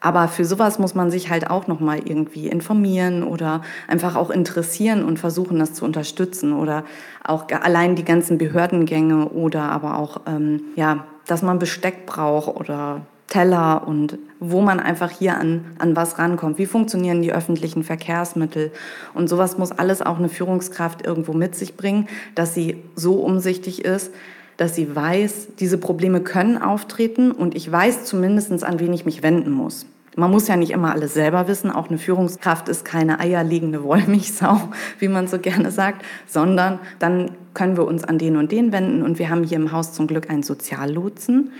Aber 0.00 0.28
für 0.28 0.44
sowas 0.44 0.78
muss 0.78 0.94
man 0.94 1.10
sich 1.10 1.28
halt 1.28 1.50
auch 1.50 1.66
noch 1.66 1.80
mal 1.80 1.98
irgendwie 1.98 2.46
informieren 2.46 3.24
oder 3.24 3.62
einfach 3.88 4.14
auch 4.14 4.30
interessieren 4.30 5.04
und 5.04 5.18
versuchen, 5.18 5.58
das 5.58 5.74
zu 5.74 5.84
unterstützen 5.84 6.52
oder 6.52 6.84
auch 7.24 7.46
allein 7.50 7.96
die 7.96 8.04
ganzen 8.04 8.38
Behördengänge 8.38 9.28
oder 9.30 9.62
aber 9.62 9.98
auch 9.98 10.20
ähm, 10.26 10.60
ja, 10.76 11.04
dass 11.26 11.42
man 11.42 11.58
Besteck 11.58 12.06
braucht 12.06 12.56
oder 12.56 13.02
Teller 13.28 13.86
und 13.86 14.18
wo 14.40 14.62
man 14.62 14.80
einfach 14.80 15.10
hier 15.10 15.36
an, 15.36 15.66
an 15.78 15.94
was 15.94 16.18
rankommt. 16.18 16.56
Wie 16.56 16.66
funktionieren 16.66 17.20
die 17.20 17.32
öffentlichen 17.32 17.84
Verkehrsmittel? 17.84 18.72
Und 19.12 19.28
sowas 19.28 19.58
muss 19.58 19.70
alles 19.70 20.00
auch 20.00 20.18
eine 20.18 20.30
Führungskraft 20.30 21.04
irgendwo 21.04 21.34
mit 21.34 21.54
sich 21.54 21.76
bringen, 21.76 22.08
dass 22.34 22.54
sie 22.54 22.82
so 22.94 23.16
umsichtig 23.16 23.84
ist, 23.84 24.12
dass 24.58 24.74
sie 24.74 24.94
weiß, 24.94 25.48
diese 25.58 25.78
Probleme 25.78 26.20
können 26.20 26.60
auftreten 26.60 27.30
und 27.30 27.54
ich 27.54 27.70
weiß 27.72 28.04
zumindest, 28.04 28.62
an 28.62 28.80
wen 28.80 28.92
ich 28.92 29.06
mich 29.06 29.22
wenden 29.22 29.50
muss. 29.50 29.86
Man 30.16 30.32
muss 30.32 30.48
ja 30.48 30.56
nicht 30.56 30.72
immer 30.72 30.92
alles 30.92 31.14
selber 31.14 31.46
wissen. 31.46 31.70
Auch 31.70 31.88
eine 31.88 31.96
Führungskraft 31.96 32.68
ist 32.68 32.84
keine 32.84 33.20
eierlegende 33.20 33.84
Wollmilchsau, 33.84 34.60
wie 34.98 35.06
man 35.06 35.28
so 35.28 35.38
gerne 35.38 35.70
sagt, 35.70 36.04
sondern 36.26 36.80
dann 36.98 37.30
können 37.54 37.76
wir 37.76 37.86
uns 37.86 38.02
an 38.02 38.18
den 38.18 38.36
und 38.36 38.50
den 38.50 38.72
wenden. 38.72 39.04
Und 39.04 39.20
wir 39.20 39.30
haben 39.30 39.44
hier 39.44 39.58
im 39.58 39.70
Haus 39.70 39.92
zum 39.92 40.08
Glück 40.08 40.28
einen 40.28 40.42
Soziallotsen. 40.42 41.52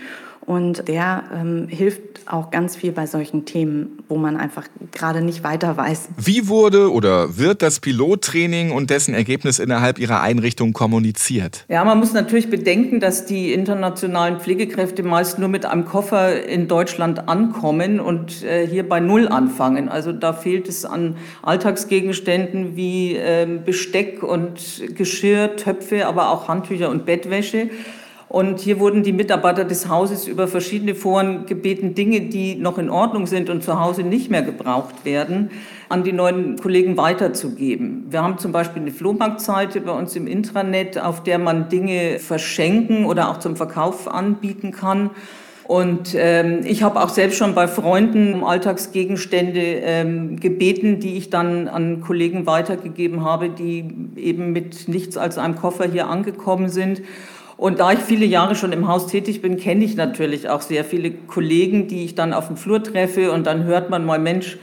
Und 0.49 0.87
der 0.87 1.25
ähm, 1.31 1.67
hilft 1.69 2.01
auch 2.25 2.49
ganz 2.49 2.75
viel 2.75 2.91
bei 2.91 3.05
solchen 3.05 3.45
Themen, 3.45 3.99
wo 4.07 4.17
man 4.17 4.35
einfach 4.35 4.63
gerade 4.91 5.21
nicht 5.21 5.43
weiter 5.43 5.77
weiß. 5.77 6.09
Wie 6.17 6.47
wurde 6.47 6.91
oder 6.91 7.37
wird 7.37 7.61
das 7.61 7.79
Pilottraining 7.79 8.71
und 8.71 8.89
dessen 8.89 9.13
Ergebnis 9.13 9.59
innerhalb 9.59 9.99
Ihrer 9.99 10.21
Einrichtung 10.21 10.73
kommuniziert? 10.73 11.65
Ja, 11.69 11.85
man 11.85 11.99
muss 11.99 12.13
natürlich 12.13 12.49
bedenken, 12.49 12.99
dass 12.99 13.27
die 13.27 13.53
internationalen 13.53 14.39
Pflegekräfte 14.39 15.03
meist 15.03 15.37
nur 15.37 15.49
mit 15.49 15.67
einem 15.67 15.85
Koffer 15.85 16.43
in 16.43 16.67
Deutschland 16.67 17.29
ankommen 17.29 17.99
und 17.99 18.43
äh, 18.43 18.65
hier 18.65 18.89
bei 18.89 18.99
Null 18.99 19.27
anfangen. 19.27 19.87
Also 19.87 20.13
da 20.13 20.33
fehlt 20.33 20.67
es 20.67 20.83
an 20.83 21.15
Alltagsgegenständen 21.43 22.75
wie 22.75 23.15
äh, 23.17 23.47
Besteck 23.63 24.23
und 24.23 24.81
Geschirr, 24.95 25.57
Töpfe, 25.57 26.07
aber 26.07 26.31
auch 26.31 26.47
Handtücher 26.47 26.89
und 26.89 27.05
Bettwäsche. 27.05 27.69
Und 28.29 28.59
hier 28.59 28.79
wurden 28.79 29.01
die 29.01 29.11
Mitarbeiter 29.11 29.65
des 29.65 29.89
Hauses 29.89 30.27
über 30.27 30.47
verschiedene 30.47 30.93
Foren 30.93 31.47
gebeten, 31.47 31.95
Dinge, 31.95 32.21
die 32.21 32.53
noch 32.55 32.77
in 32.77 32.91
Ordnung 32.91 33.25
sind 33.25 33.49
und 33.49 33.63
zu 33.63 33.79
Hause 33.79 34.03
nicht 34.03 34.29
mehr 34.29 34.43
gebraucht 34.43 35.03
werden, 35.03 35.49
an 35.89 36.03
die 36.03 36.13
neuen 36.13 36.55
Kollegen 36.57 36.95
weiterzugeben. 36.95 38.05
Wir 38.09 38.21
haben 38.21 38.37
zum 38.37 38.51
Beispiel 38.51 38.83
eine 38.83 38.91
Flohmarktseite 38.91 39.81
bei 39.81 39.91
uns 39.91 40.15
im 40.15 40.27
Intranet, 40.27 40.99
auf 40.99 41.23
der 41.23 41.39
man 41.39 41.69
Dinge 41.69 42.19
verschenken 42.19 43.05
oder 43.05 43.31
auch 43.31 43.39
zum 43.39 43.55
Verkauf 43.55 44.07
anbieten 44.07 44.71
kann. 44.71 45.09
Und 45.63 46.15
ähm, 46.15 46.61
ich 46.65 46.83
habe 46.83 47.01
auch 47.01 47.09
selbst 47.09 47.37
schon 47.37 47.55
bei 47.55 47.67
Freunden 47.67 48.35
um 48.35 48.43
Alltagsgegenstände 48.43 49.61
ähm, 49.61 50.39
gebeten, 50.39 50.99
die 50.99 51.17
ich 51.17 51.31
dann 51.31 51.67
an 51.67 52.01
Kollegen 52.01 52.45
weitergegeben 52.45 53.23
habe, 53.23 53.49
die 53.49 53.85
eben 54.15 54.51
mit 54.51 54.87
nichts 54.87 55.17
als 55.17 55.39
einem 55.39 55.55
Koffer 55.55 55.85
hier 55.85 56.07
angekommen 56.07 56.69
sind. 56.69 57.01
Und 57.59 57.81
da 57.81 57.91
ich 57.91 57.99
viele 57.99 58.25
Jahre 58.25 58.55
schon 58.55 58.71
im 58.71 58.87
Haus 58.87 59.07
tätig 59.07 59.41
bin, 59.41 59.57
kenne 59.57 59.83
ich 59.83 59.97
natürlich 59.97 60.47
auch 60.47 60.61
sehr 60.61 60.85
viele 60.85 61.11
Kollegen, 61.11 61.89
die 61.89 62.05
ich 62.05 62.15
dann 62.15 62.31
auf 62.31 62.47
dem 62.47 62.55
Flur 62.55 62.81
treffe 62.81 63.33
und 63.33 63.45
dann 63.45 63.65
hört 63.65 63.89
man 63.89 64.05
mal, 64.05 64.17
Mensch, 64.17 64.57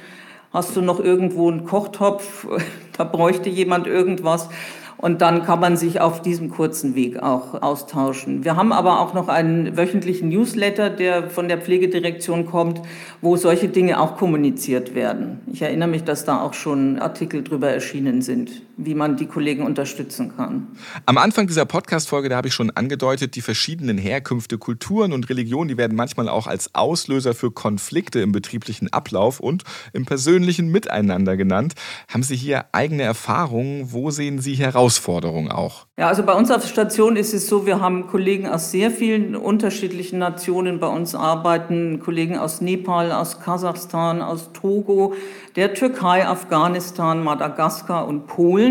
hast 0.50 0.74
du 0.74 0.80
noch 0.80 0.98
irgendwo 0.98 1.50
einen 1.50 1.66
Kochtopf? 1.66 2.46
Da 2.96 3.04
bräuchte 3.04 3.50
jemand 3.50 3.86
irgendwas. 3.86 4.48
Und 4.96 5.20
dann 5.20 5.44
kann 5.44 5.60
man 5.60 5.76
sich 5.76 6.00
auf 6.00 6.22
diesem 6.22 6.48
kurzen 6.48 6.94
Weg 6.94 7.22
auch 7.22 7.60
austauschen. 7.60 8.42
Wir 8.42 8.56
haben 8.56 8.72
aber 8.72 9.00
auch 9.00 9.12
noch 9.12 9.28
einen 9.28 9.76
wöchentlichen 9.76 10.30
Newsletter, 10.30 10.88
der 10.88 11.28
von 11.28 11.48
der 11.48 11.58
Pflegedirektion 11.58 12.46
kommt, 12.46 12.80
wo 13.20 13.36
solche 13.36 13.68
Dinge 13.68 14.00
auch 14.00 14.16
kommuniziert 14.16 14.94
werden. 14.94 15.40
Ich 15.52 15.60
erinnere 15.60 15.90
mich, 15.90 16.04
dass 16.04 16.24
da 16.24 16.40
auch 16.40 16.54
schon 16.54 16.98
Artikel 16.98 17.44
drüber 17.44 17.68
erschienen 17.68 18.22
sind, 18.22 18.62
wie 18.76 18.94
man 18.94 19.16
die 19.16 19.26
Kollegen 19.26 19.64
unterstützen 19.64 20.36
kann. 20.36 20.68
Am 21.04 21.18
Anfang 21.18 21.46
dieser 21.46 21.64
Podcast-Folge, 21.66 22.28
da 22.28 22.36
habe 22.36 22.48
ich 22.48 22.54
schon 22.54 22.70
angedeutet, 22.70 23.34
die 23.34 23.42
verschiedenen 23.42 23.98
Herkünfte, 23.98 24.58
Kulturen 24.58 25.12
und 25.12 25.28
Religionen, 25.28 25.68
die 25.68 25.76
werden 25.76 25.96
manchmal 25.96 26.28
auch 26.28 26.46
als 26.46 26.74
Auslöser 26.74 27.34
für 27.34 27.50
Konflikte 27.50 28.20
im 28.20 28.32
betrieblichen 28.32 28.92
Ablauf 28.92 29.40
und 29.40 29.64
im 29.92 30.04
persönlichen 30.06 30.68
Miteinander 30.68 31.36
genannt. 31.36 31.74
Haben 32.08 32.22
Sie 32.22 32.36
hier 32.36 32.66
eigene 32.72 33.02
Erfahrungen? 33.02 33.92
Wo 33.92 34.10
sehen 34.10 34.40
Sie 34.40 34.54
heraus? 34.54 34.76
Herausforderung 34.76 35.50
auch? 35.50 35.86
Ja, 35.98 36.08
also 36.08 36.22
bei 36.22 36.34
uns 36.34 36.50
auf 36.50 36.62
der 36.62 36.68
Station 36.68 37.16
ist 37.16 37.32
es 37.32 37.46
so, 37.46 37.66
wir 37.66 37.80
haben 37.80 38.06
Kollegen 38.06 38.46
aus 38.46 38.70
sehr 38.70 38.90
vielen 38.90 39.34
unterschiedlichen 39.34 40.18
Nationen 40.18 40.78
bei 40.78 40.86
uns 40.86 41.14
arbeiten, 41.14 42.00
Kollegen 42.00 42.38
aus 42.38 42.60
Nepal, 42.60 43.12
aus 43.12 43.40
Kasachstan, 43.40 44.20
aus 44.20 44.52
Togo, 44.52 45.14
der 45.56 45.74
Türkei, 45.74 46.26
Afghanistan, 46.26 47.24
Madagaskar 47.24 48.06
und 48.06 48.26
Polen. 48.26 48.65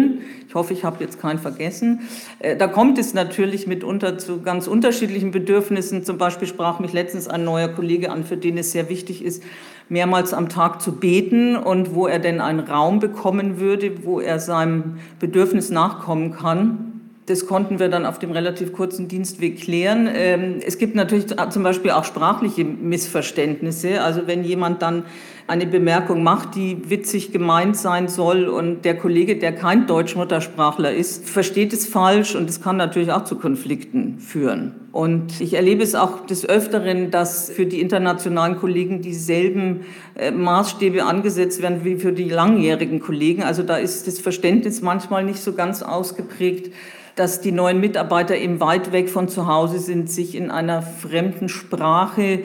Ich 0.47 0.55
hoffe, 0.55 0.73
ich 0.73 0.83
habe 0.83 1.03
jetzt 1.03 1.19
keinen 1.19 1.39
vergessen. 1.39 2.01
Äh, 2.39 2.55
da 2.55 2.67
kommt 2.67 2.97
es 2.97 3.13
natürlich 3.13 3.67
mitunter 3.67 4.17
zu 4.17 4.41
ganz 4.41 4.67
unterschiedlichen 4.67 5.31
Bedürfnissen. 5.31 6.03
Zum 6.03 6.17
Beispiel 6.17 6.47
sprach 6.47 6.79
mich 6.79 6.93
letztens 6.93 7.27
ein 7.27 7.43
neuer 7.43 7.67
Kollege 7.67 8.11
an, 8.11 8.23
für 8.23 8.37
den 8.37 8.57
es 8.57 8.71
sehr 8.71 8.89
wichtig 8.89 9.23
ist, 9.23 9.43
mehrmals 9.89 10.33
am 10.33 10.49
Tag 10.49 10.81
zu 10.81 10.93
beten 10.93 11.55
und 11.55 11.93
wo 11.93 12.07
er 12.07 12.19
denn 12.19 12.41
einen 12.41 12.61
Raum 12.61 12.99
bekommen 12.99 13.59
würde, 13.59 14.05
wo 14.05 14.19
er 14.19 14.39
seinem 14.39 14.97
Bedürfnis 15.19 15.69
nachkommen 15.69 16.31
kann. 16.31 16.84
Das 17.27 17.48
konnten 17.48 17.79
wir 17.79 17.89
dann 17.89 18.05
auf 18.05 18.20
dem 18.20 18.32
relativ 18.32 18.72
kurzen 18.72 19.08
Dienstweg 19.08 19.60
klären. 19.60 20.08
Ähm, 20.13 20.60
es 20.63 20.77
gibt 20.77 20.94
natürlich 20.94 21.25
zum 21.50 21.63
Beispiel 21.63 21.89
auch 21.89 22.03
sprachliche 22.03 22.63
Missverständnisse. 22.63 24.03
Also 24.03 24.27
wenn 24.27 24.44
jemand 24.44 24.84
dann 24.84 25.05
eine 25.48 25.65
Bemerkung 25.65 26.22
macht, 26.22 26.53
die 26.55 26.89
witzig 26.89 27.32
gemeint 27.32 27.77
sein 27.77 28.08
soll 28.08 28.48
und 28.48 28.86
der 28.86 28.96
Kollege, 28.98 29.38
der 29.38 29.53
kein 29.53 29.88
Deutschmuttersprachler 29.88 30.94
ist, 30.94 31.27
versteht 31.27 31.74
es 31.74 31.88
falsch 31.88 32.36
und 32.36 32.48
es 32.48 32.62
kann 32.62 32.77
natürlich 32.77 33.12
auch 33.12 33.24
zu 33.24 33.38
Konflikten 33.38 34.20
führen. 34.20 34.74
Und 34.91 35.41
ich 35.41 35.55
erlebe 35.55 35.84
es 35.84 35.96
auch 35.96 36.25
des 36.27 36.48
Öfteren, 36.48 37.10
dass 37.10 37.50
für 37.50 37.65
die 37.65 37.82
internationalen 37.82 38.58
Kollegen 38.58 39.01
dieselben 39.01 39.82
äh, 40.15 40.29
Maßstäbe 40.29 41.03
angesetzt 41.05 41.62
werden 41.62 41.84
wie 41.84 41.96
für 41.96 42.12
die 42.12 42.29
langjährigen 42.29 43.00
Kollegen. 43.00 43.44
Also 43.44 43.63
da 43.63 43.77
ist 43.77 44.08
das 44.08 44.20
Verständnis 44.20 44.82
manchmal 44.82 45.24
nicht 45.24 45.39
so 45.39 45.53
ganz 45.53 45.82
ausgeprägt 45.82 46.72
dass 47.15 47.39
die 47.39 47.51
neuen 47.51 47.79
Mitarbeiter 47.79 48.36
eben 48.36 48.60
weit 48.60 48.91
weg 48.91 49.10
von 49.10 49.29
zu 49.29 49.48
Hause 49.48 49.79
sind, 49.79 50.10
sich 50.10 50.36
in 50.36 50.51
einer 50.51 50.81
fremden 50.81 51.48
Sprache 51.50 52.41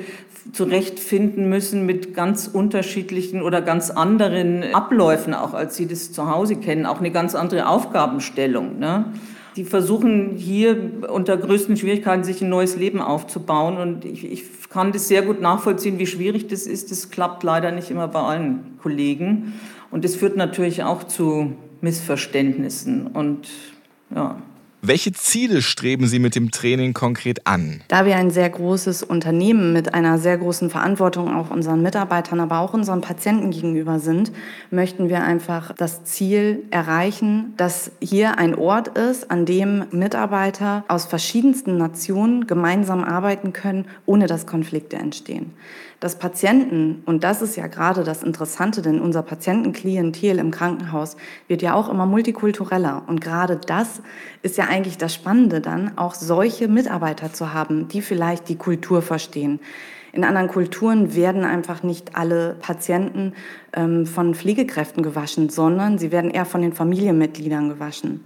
zurechtfinden 0.52 1.48
müssen 1.48 1.86
mit 1.86 2.14
ganz 2.14 2.48
unterschiedlichen 2.48 3.42
oder 3.42 3.60
ganz 3.62 3.90
anderen 3.90 4.64
Abläufen, 4.72 5.34
auch 5.34 5.54
als 5.54 5.76
sie 5.76 5.86
das 5.86 6.12
zu 6.12 6.30
Hause 6.30 6.56
kennen, 6.56 6.86
auch 6.86 7.00
eine 7.00 7.10
ganz 7.10 7.34
andere 7.34 7.68
Aufgabenstellung. 7.68 8.78
Ne? 8.78 9.12
Die 9.56 9.64
versuchen 9.64 10.36
hier 10.36 10.92
unter 11.10 11.36
größten 11.36 11.76
Schwierigkeiten 11.76 12.24
sich 12.24 12.40
ein 12.40 12.48
neues 12.48 12.76
Leben 12.76 13.00
aufzubauen 13.00 13.76
und 13.76 14.04
ich, 14.04 14.30
ich 14.30 14.70
kann 14.70 14.92
das 14.92 15.08
sehr 15.08 15.22
gut 15.22 15.40
nachvollziehen, 15.40 15.98
wie 15.98 16.06
schwierig 16.06 16.46
das 16.46 16.66
ist. 16.66 16.90
Das 16.90 17.10
klappt 17.10 17.42
leider 17.42 17.70
nicht 17.72 17.90
immer 17.90 18.08
bei 18.08 18.20
allen 18.20 18.78
Kollegen 18.80 19.54
und 19.90 20.04
das 20.04 20.14
führt 20.14 20.36
natürlich 20.36 20.84
auch 20.84 21.04
zu 21.04 21.52
Missverständnissen 21.80 23.08
und 23.08 23.48
ja. 24.14 24.36
Welche 24.82 25.12
Ziele 25.12 25.60
streben 25.60 26.06
Sie 26.06 26.18
mit 26.18 26.34
dem 26.34 26.50
Training 26.50 26.94
konkret 26.94 27.46
an? 27.46 27.82
Da 27.88 28.06
wir 28.06 28.16
ein 28.16 28.30
sehr 28.30 28.48
großes 28.48 29.02
Unternehmen 29.02 29.74
mit 29.74 29.92
einer 29.92 30.16
sehr 30.18 30.38
großen 30.38 30.70
Verantwortung 30.70 31.34
auch 31.34 31.50
unseren 31.50 31.82
Mitarbeitern, 31.82 32.40
aber 32.40 32.60
auch 32.60 32.72
unseren 32.72 33.02
Patienten 33.02 33.50
gegenüber 33.50 33.98
sind, 33.98 34.32
möchten 34.70 35.10
wir 35.10 35.22
einfach 35.22 35.74
das 35.76 36.04
Ziel 36.04 36.62
erreichen, 36.70 37.52
dass 37.58 37.92
hier 38.00 38.38
ein 38.38 38.54
Ort 38.54 38.96
ist, 38.96 39.30
an 39.30 39.44
dem 39.44 39.84
Mitarbeiter 39.90 40.84
aus 40.88 41.04
verschiedensten 41.04 41.76
Nationen 41.76 42.46
gemeinsam 42.46 43.04
arbeiten 43.04 43.52
können, 43.52 43.84
ohne 44.06 44.28
dass 44.28 44.46
Konflikte 44.46 44.96
entstehen 44.96 45.52
dass 46.00 46.18
Patienten, 46.18 47.02
und 47.04 47.24
das 47.24 47.42
ist 47.42 47.56
ja 47.56 47.66
gerade 47.66 48.04
das 48.04 48.22
Interessante, 48.22 48.80
denn 48.80 49.00
unser 49.00 49.22
Patientenklientel 49.22 50.38
im 50.38 50.50
Krankenhaus 50.50 51.16
wird 51.46 51.60
ja 51.60 51.74
auch 51.74 51.90
immer 51.90 52.06
multikultureller. 52.06 53.02
Und 53.06 53.20
gerade 53.20 53.56
das 53.56 54.00
ist 54.42 54.56
ja 54.56 54.64
eigentlich 54.64 54.96
das 54.96 55.14
Spannende 55.14 55.60
dann, 55.60 55.96
auch 55.98 56.14
solche 56.14 56.68
Mitarbeiter 56.68 57.32
zu 57.34 57.52
haben, 57.52 57.88
die 57.88 58.00
vielleicht 58.00 58.48
die 58.48 58.56
Kultur 58.56 59.02
verstehen. 59.02 59.60
In 60.12 60.24
anderen 60.24 60.48
Kulturen 60.48 61.14
werden 61.14 61.44
einfach 61.44 61.82
nicht 61.82 62.16
alle 62.16 62.56
Patienten 62.60 63.34
ähm, 63.74 64.06
von 64.06 64.34
Pflegekräften 64.34 65.02
gewaschen, 65.02 65.50
sondern 65.50 65.98
sie 65.98 66.10
werden 66.10 66.30
eher 66.30 66.46
von 66.46 66.62
den 66.62 66.72
Familienmitgliedern 66.72 67.68
gewaschen. 67.68 68.24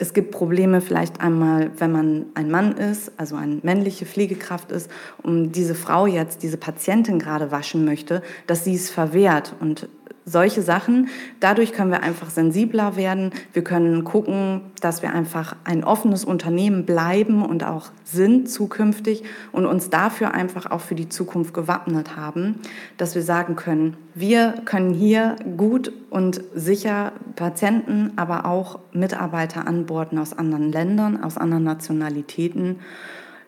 Es 0.00 0.14
gibt 0.14 0.30
Probleme 0.30 0.80
vielleicht 0.80 1.20
einmal, 1.20 1.72
wenn 1.76 1.90
man 1.90 2.26
ein 2.34 2.52
Mann 2.52 2.76
ist, 2.76 3.10
also 3.16 3.34
eine 3.34 3.58
männliche 3.62 4.06
Pflegekraft 4.06 4.70
ist, 4.70 4.88
und 5.24 5.52
diese 5.52 5.74
Frau 5.74 6.06
jetzt 6.06 6.44
diese 6.44 6.56
Patientin 6.56 7.18
gerade 7.18 7.50
waschen 7.50 7.84
möchte, 7.84 8.22
dass 8.46 8.64
sie 8.64 8.76
es 8.76 8.90
verwehrt. 8.90 9.56
Und 9.58 9.88
solche 10.28 10.62
Sachen. 10.62 11.08
Dadurch 11.40 11.72
können 11.72 11.90
wir 11.90 12.02
einfach 12.02 12.30
sensibler 12.30 12.96
werden. 12.96 13.32
Wir 13.52 13.64
können 13.64 14.04
gucken, 14.04 14.62
dass 14.80 15.02
wir 15.02 15.12
einfach 15.12 15.56
ein 15.64 15.84
offenes 15.84 16.24
Unternehmen 16.24 16.84
bleiben 16.84 17.44
und 17.44 17.64
auch 17.64 17.90
sind 18.04 18.50
zukünftig 18.50 19.24
und 19.52 19.66
uns 19.66 19.90
dafür 19.90 20.34
einfach 20.34 20.70
auch 20.70 20.80
für 20.80 20.94
die 20.94 21.08
Zukunft 21.08 21.54
gewappnet 21.54 22.16
haben, 22.16 22.56
dass 22.96 23.14
wir 23.14 23.22
sagen 23.22 23.56
können, 23.56 23.96
wir 24.14 24.54
können 24.64 24.94
hier 24.94 25.36
gut 25.56 25.92
und 26.10 26.42
sicher 26.54 27.12
Patienten, 27.36 28.12
aber 28.16 28.46
auch 28.46 28.78
Mitarbeiter 28.92 29.66
anborden 29.66 30.18
aus 30.18 30.36
anderen 30.36 30.72
Ländern, 30.72 31.22
aus 31.22 31.36
anderen 31.36 31.64
Nationalitäten 31.64 32.80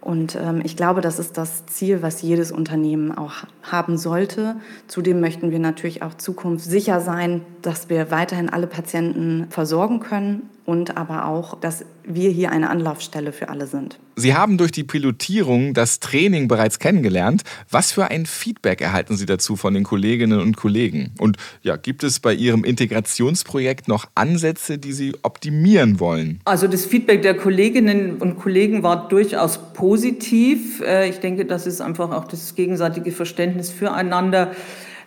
und 0.01 0.35
ähm, 0.35 0.63
ich 0.65 0.77
glaube, 0.77 1.01
das 1.03 1.19
ist 1.19 1.37
das 1.37 1.67
Ziel, 1.67 2.03
was 2.03 2.23
jedes 2.23 2.53
Unternehmen 2.53 3.13
auch 3.13 3.45
haben 3.63 3.99
sollte. 3.99 4.57
Zudem 4.87 5.21
möchten 5.21 5.51
wir 5.51 5.59
natürlich 5.59 6.03
auch 6.03 6.15
zukunftssicher 6.15 7.01
sein, 7.01 7.43
dass 7.61 7.91
wir 7.91 8.11
weiterhin 8.11 8.49
alle 8.49 8.67
Patienten 8.67 9.47
versorgen 9.51 10.01
können 10.01 10.49
und 10.71 10.97
aber 10.97 11.27
auch, 11.27 11.59
dass 11.59 11.85
wir 12.05 12.31
hier 12.31 12.53
eine 12.53 12.71
Anlaufstelle 12.71 13.33
für 13.33 13.49
alle 13.49 13.67
sind. 13.67 13.99
Sie 14.15 14.37
haben 14.37 14.57
durch 14.57 14.71
die 14.71 14.85
Pilotierung 14.85 15.75
das 15.75 15.99
Training 15.99 16.47
bereits 16.47 16.79
kennengelernt. 16.79 17.43
Was 17.71 17.91
für 17.91 18.07
ein 18.07 18.25
Feedback 18.25 18.81
erhalten 18.81 19.17
Sie 19.17 19.27
dazu 19.27 19.57
von 19.57 19.75
den 19.75 19.83
Kolleginnen 19.83 20.39
und 20.41 20.57
Kollegen? 20.57 21.11
Und 21.19 21.39
ja, 21.63 21.75
gibt 21.75 22.05
es 22.05 22.21
bei 22.21 22.33
Ihrem 22.33 22.63
Integrationsprojekt 22.63 23.89
noch 23.89 24.07
Ansätze, 24.15 24.79
die 24.79 24.93
Sie 24.93 25.13
optimieren 25.23 25.99
wollen? 25.99 26.39
Also 26.45 26.69
das 26.69 26.87
Feedback 26.87 27.23
der 27.23 27.35
Kolleginnen 27.35 28.19
und 28.19 28.39
Kollegen 28.39 28.85
war 28.85 29.09
durchaus 29.09 29.59
positiv. 29.73 30.81
Äh, 30.83 31.09
ich 31.09 31.19
denke, 31.19 31.47
das 31.47 31.67
ist 31.67 31.81
einfach 31.81 32.13
auch 32.13 32.29
das 32.29 32.55
gegenseitige 32.55 33.11
Verständnis 33.11 33.71
füreinander 33.71 34.53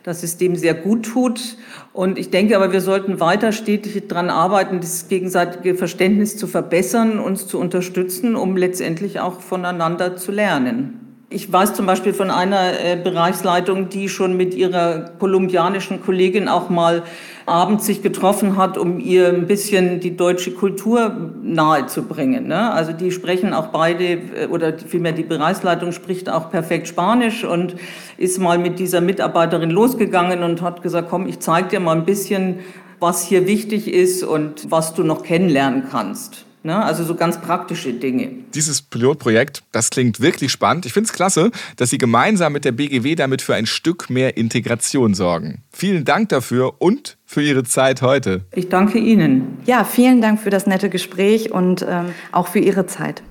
dass 0.04 0.24
es 0.24 0.38
dem 0.38 0.56
sehr 0.56 0.74
gut 0.74 1.06
tut. 1.06 1.58
Und 1.94 2.18
ich 2.20 2.30
denke 2.30 2.56
aber, 2.56 2.72
wir 2.72 2.82
sollten 2.82 3.20
weiter 3.20 3.52
stetig 3.52 4.08
daran 4.08 4.30
arbeiten, 4.30 4.80
das 4.82 5.08
gegenseitige 5.08 5.76
Verständnis 5.76 6.38
zu 6.38 6.48
verbessern, 6.48 7.20
uns 7.20 7.48
zu 7.48 7.60
unterstützen, 7.60 8.36
um 8.36 8.58
letztendlich 8.58 9.20
auch 9.20 9.42
voneinander 9.42 10.16
zu 10.18 10.32
lernen. 10.32 11.03
Ich 11.34 11.52
weiß 11.52 11.74
zum 11.74 11.88
Beispiel 11.88 12.14
von 12.14 12.30
einer 12.30 12.80
äh, 12.80 12.96
Bereichsleitung, 12.96 13.90
die 13.90 14.08
schon 14.08 14.38
mit 14.38 14.54
ihrer 14.54 15.10
kolumbianischen 15.18 16.00
Kollegin 16.04 16.48
auch 16.48 16.70
mal 16.70 17.02
abends 17.48 17.88
sich 17.88 18.04
getroffen 18.04 18.56
hat, 18.56 18.78
um 18.78 19.00
ihr 19.00 19.30
ein 19.30 19.48
bisschen 19.48 20.00
die 20.00 20.16
deutsche 20.16 20.52
Kultur 20.52 21.32
nahezubringen. 21.42 22.48
Ne? 22.48 22.72
Also 22.72 22.94
die 22.94 23.10
sprechen 23.10 23.56
auch 23.56 23.70
beide, 23.70 24.04
äh, 24.04 24.48
oder 24.48 24.78
vielmehr 24.78 25.14
die 25.14 25.24
Bereichsleitung 25.24 25.92
spricht 25.92 26.30
auch 26.30 26.52
perfekt 26.52 26.88
Spanisch 26.88 27.44
und 27.44 27.78
ist 28.18 28.40
mal 28.40 28.60
mit 28.60 28.78
dieser 28.78 29.02
Mitarbeiterin 29.02 29.72
losgegangen 29.72 30.44
und 30.44 30.62
hat 30.62 30.84
gesagt, 30.84 31.08
komm, 31.10 31.26
ich 31.26 31.40
zeige 31.40 31.70
dir 31.70 31.80
mal 31.80 31.96
ein 31.98 32.06
bisschen, 32.06 32.60
was 33.00 33.26
hier 33.26 33.48
wichtig 33.48 33.92
ist 33.92 34.24
und 34.24 34.70
was 34.70 34.94
du 34.94 35.04
noch 35.04 35.24
kennenlernen 35.24 35.86
kannst. 35.90 36.46
Ne? 36.64 36.82
Also 36.82 37.04
so 37.04 37.16
ganz 37.16 37.40
praktische 37.42 37.94
Dinge. 37.94 38.30
Dieses 38.54 38.82
Pilotprojekt, 38.82 39.64
das 39.72 39.90
klingt 39.90 40.22
wirklich 40.22 40.52
spannend. 40.52 40.86
Ich 40.86 40.94
finde 40.94 41.08
es 41.08 41.14
klasse, 41.14 41.52
dass 41.76 41.90
Sie 41.90 41.98
gemeinsam 41.98 42.54
mit 42.54 42.66
der 42.66 42.72
BGW 42.72 43.16
damit 43.16 43.42
für 43.42 43.56
ein 43.56 43.66
Stück 43.66 44.10
mehr 44.10 44.38
Integration 44.38 45.14
sorgen. 45.14 45.64
Vielen 45.72 46.06
Dank 46.06 46.30
dafür 46.30 46.82
und 46.82 47.18
für 47.26 47.42
Ihre 47.42 47.64
Zeit 47.64 48.02
heute. 48.02 48.46
Ich 48.54 48.70
danke 48.70 48.98
Ihnen. 48.98 49.58
Ja, 49.66 49.84
vielen 49.84 50.22
Dank 50.22 50.40
für 50.40 50.50
das 50.50 50.66
nette 50.66 50.90
Gespräch 50.90 51.52
und 51.52 51.86
ähm, 51.88 52.14
auch 52.32 52.48
für 52.48 52.60
Ihre 52.60 52.86
Zeit. 52.86 53.24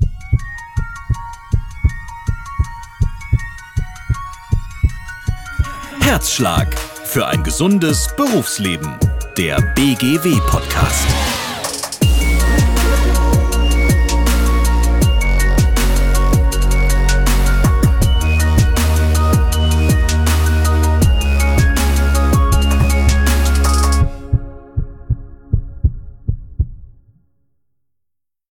Herzschlag 6.01 6.79
für 7.05 7.27
ein 7.27 7.43
gesundes 7.43 8.09
Berufsleben. 8.17 8.95
Der 9.37 9.61
BGW-Podcast. 9.75 11.30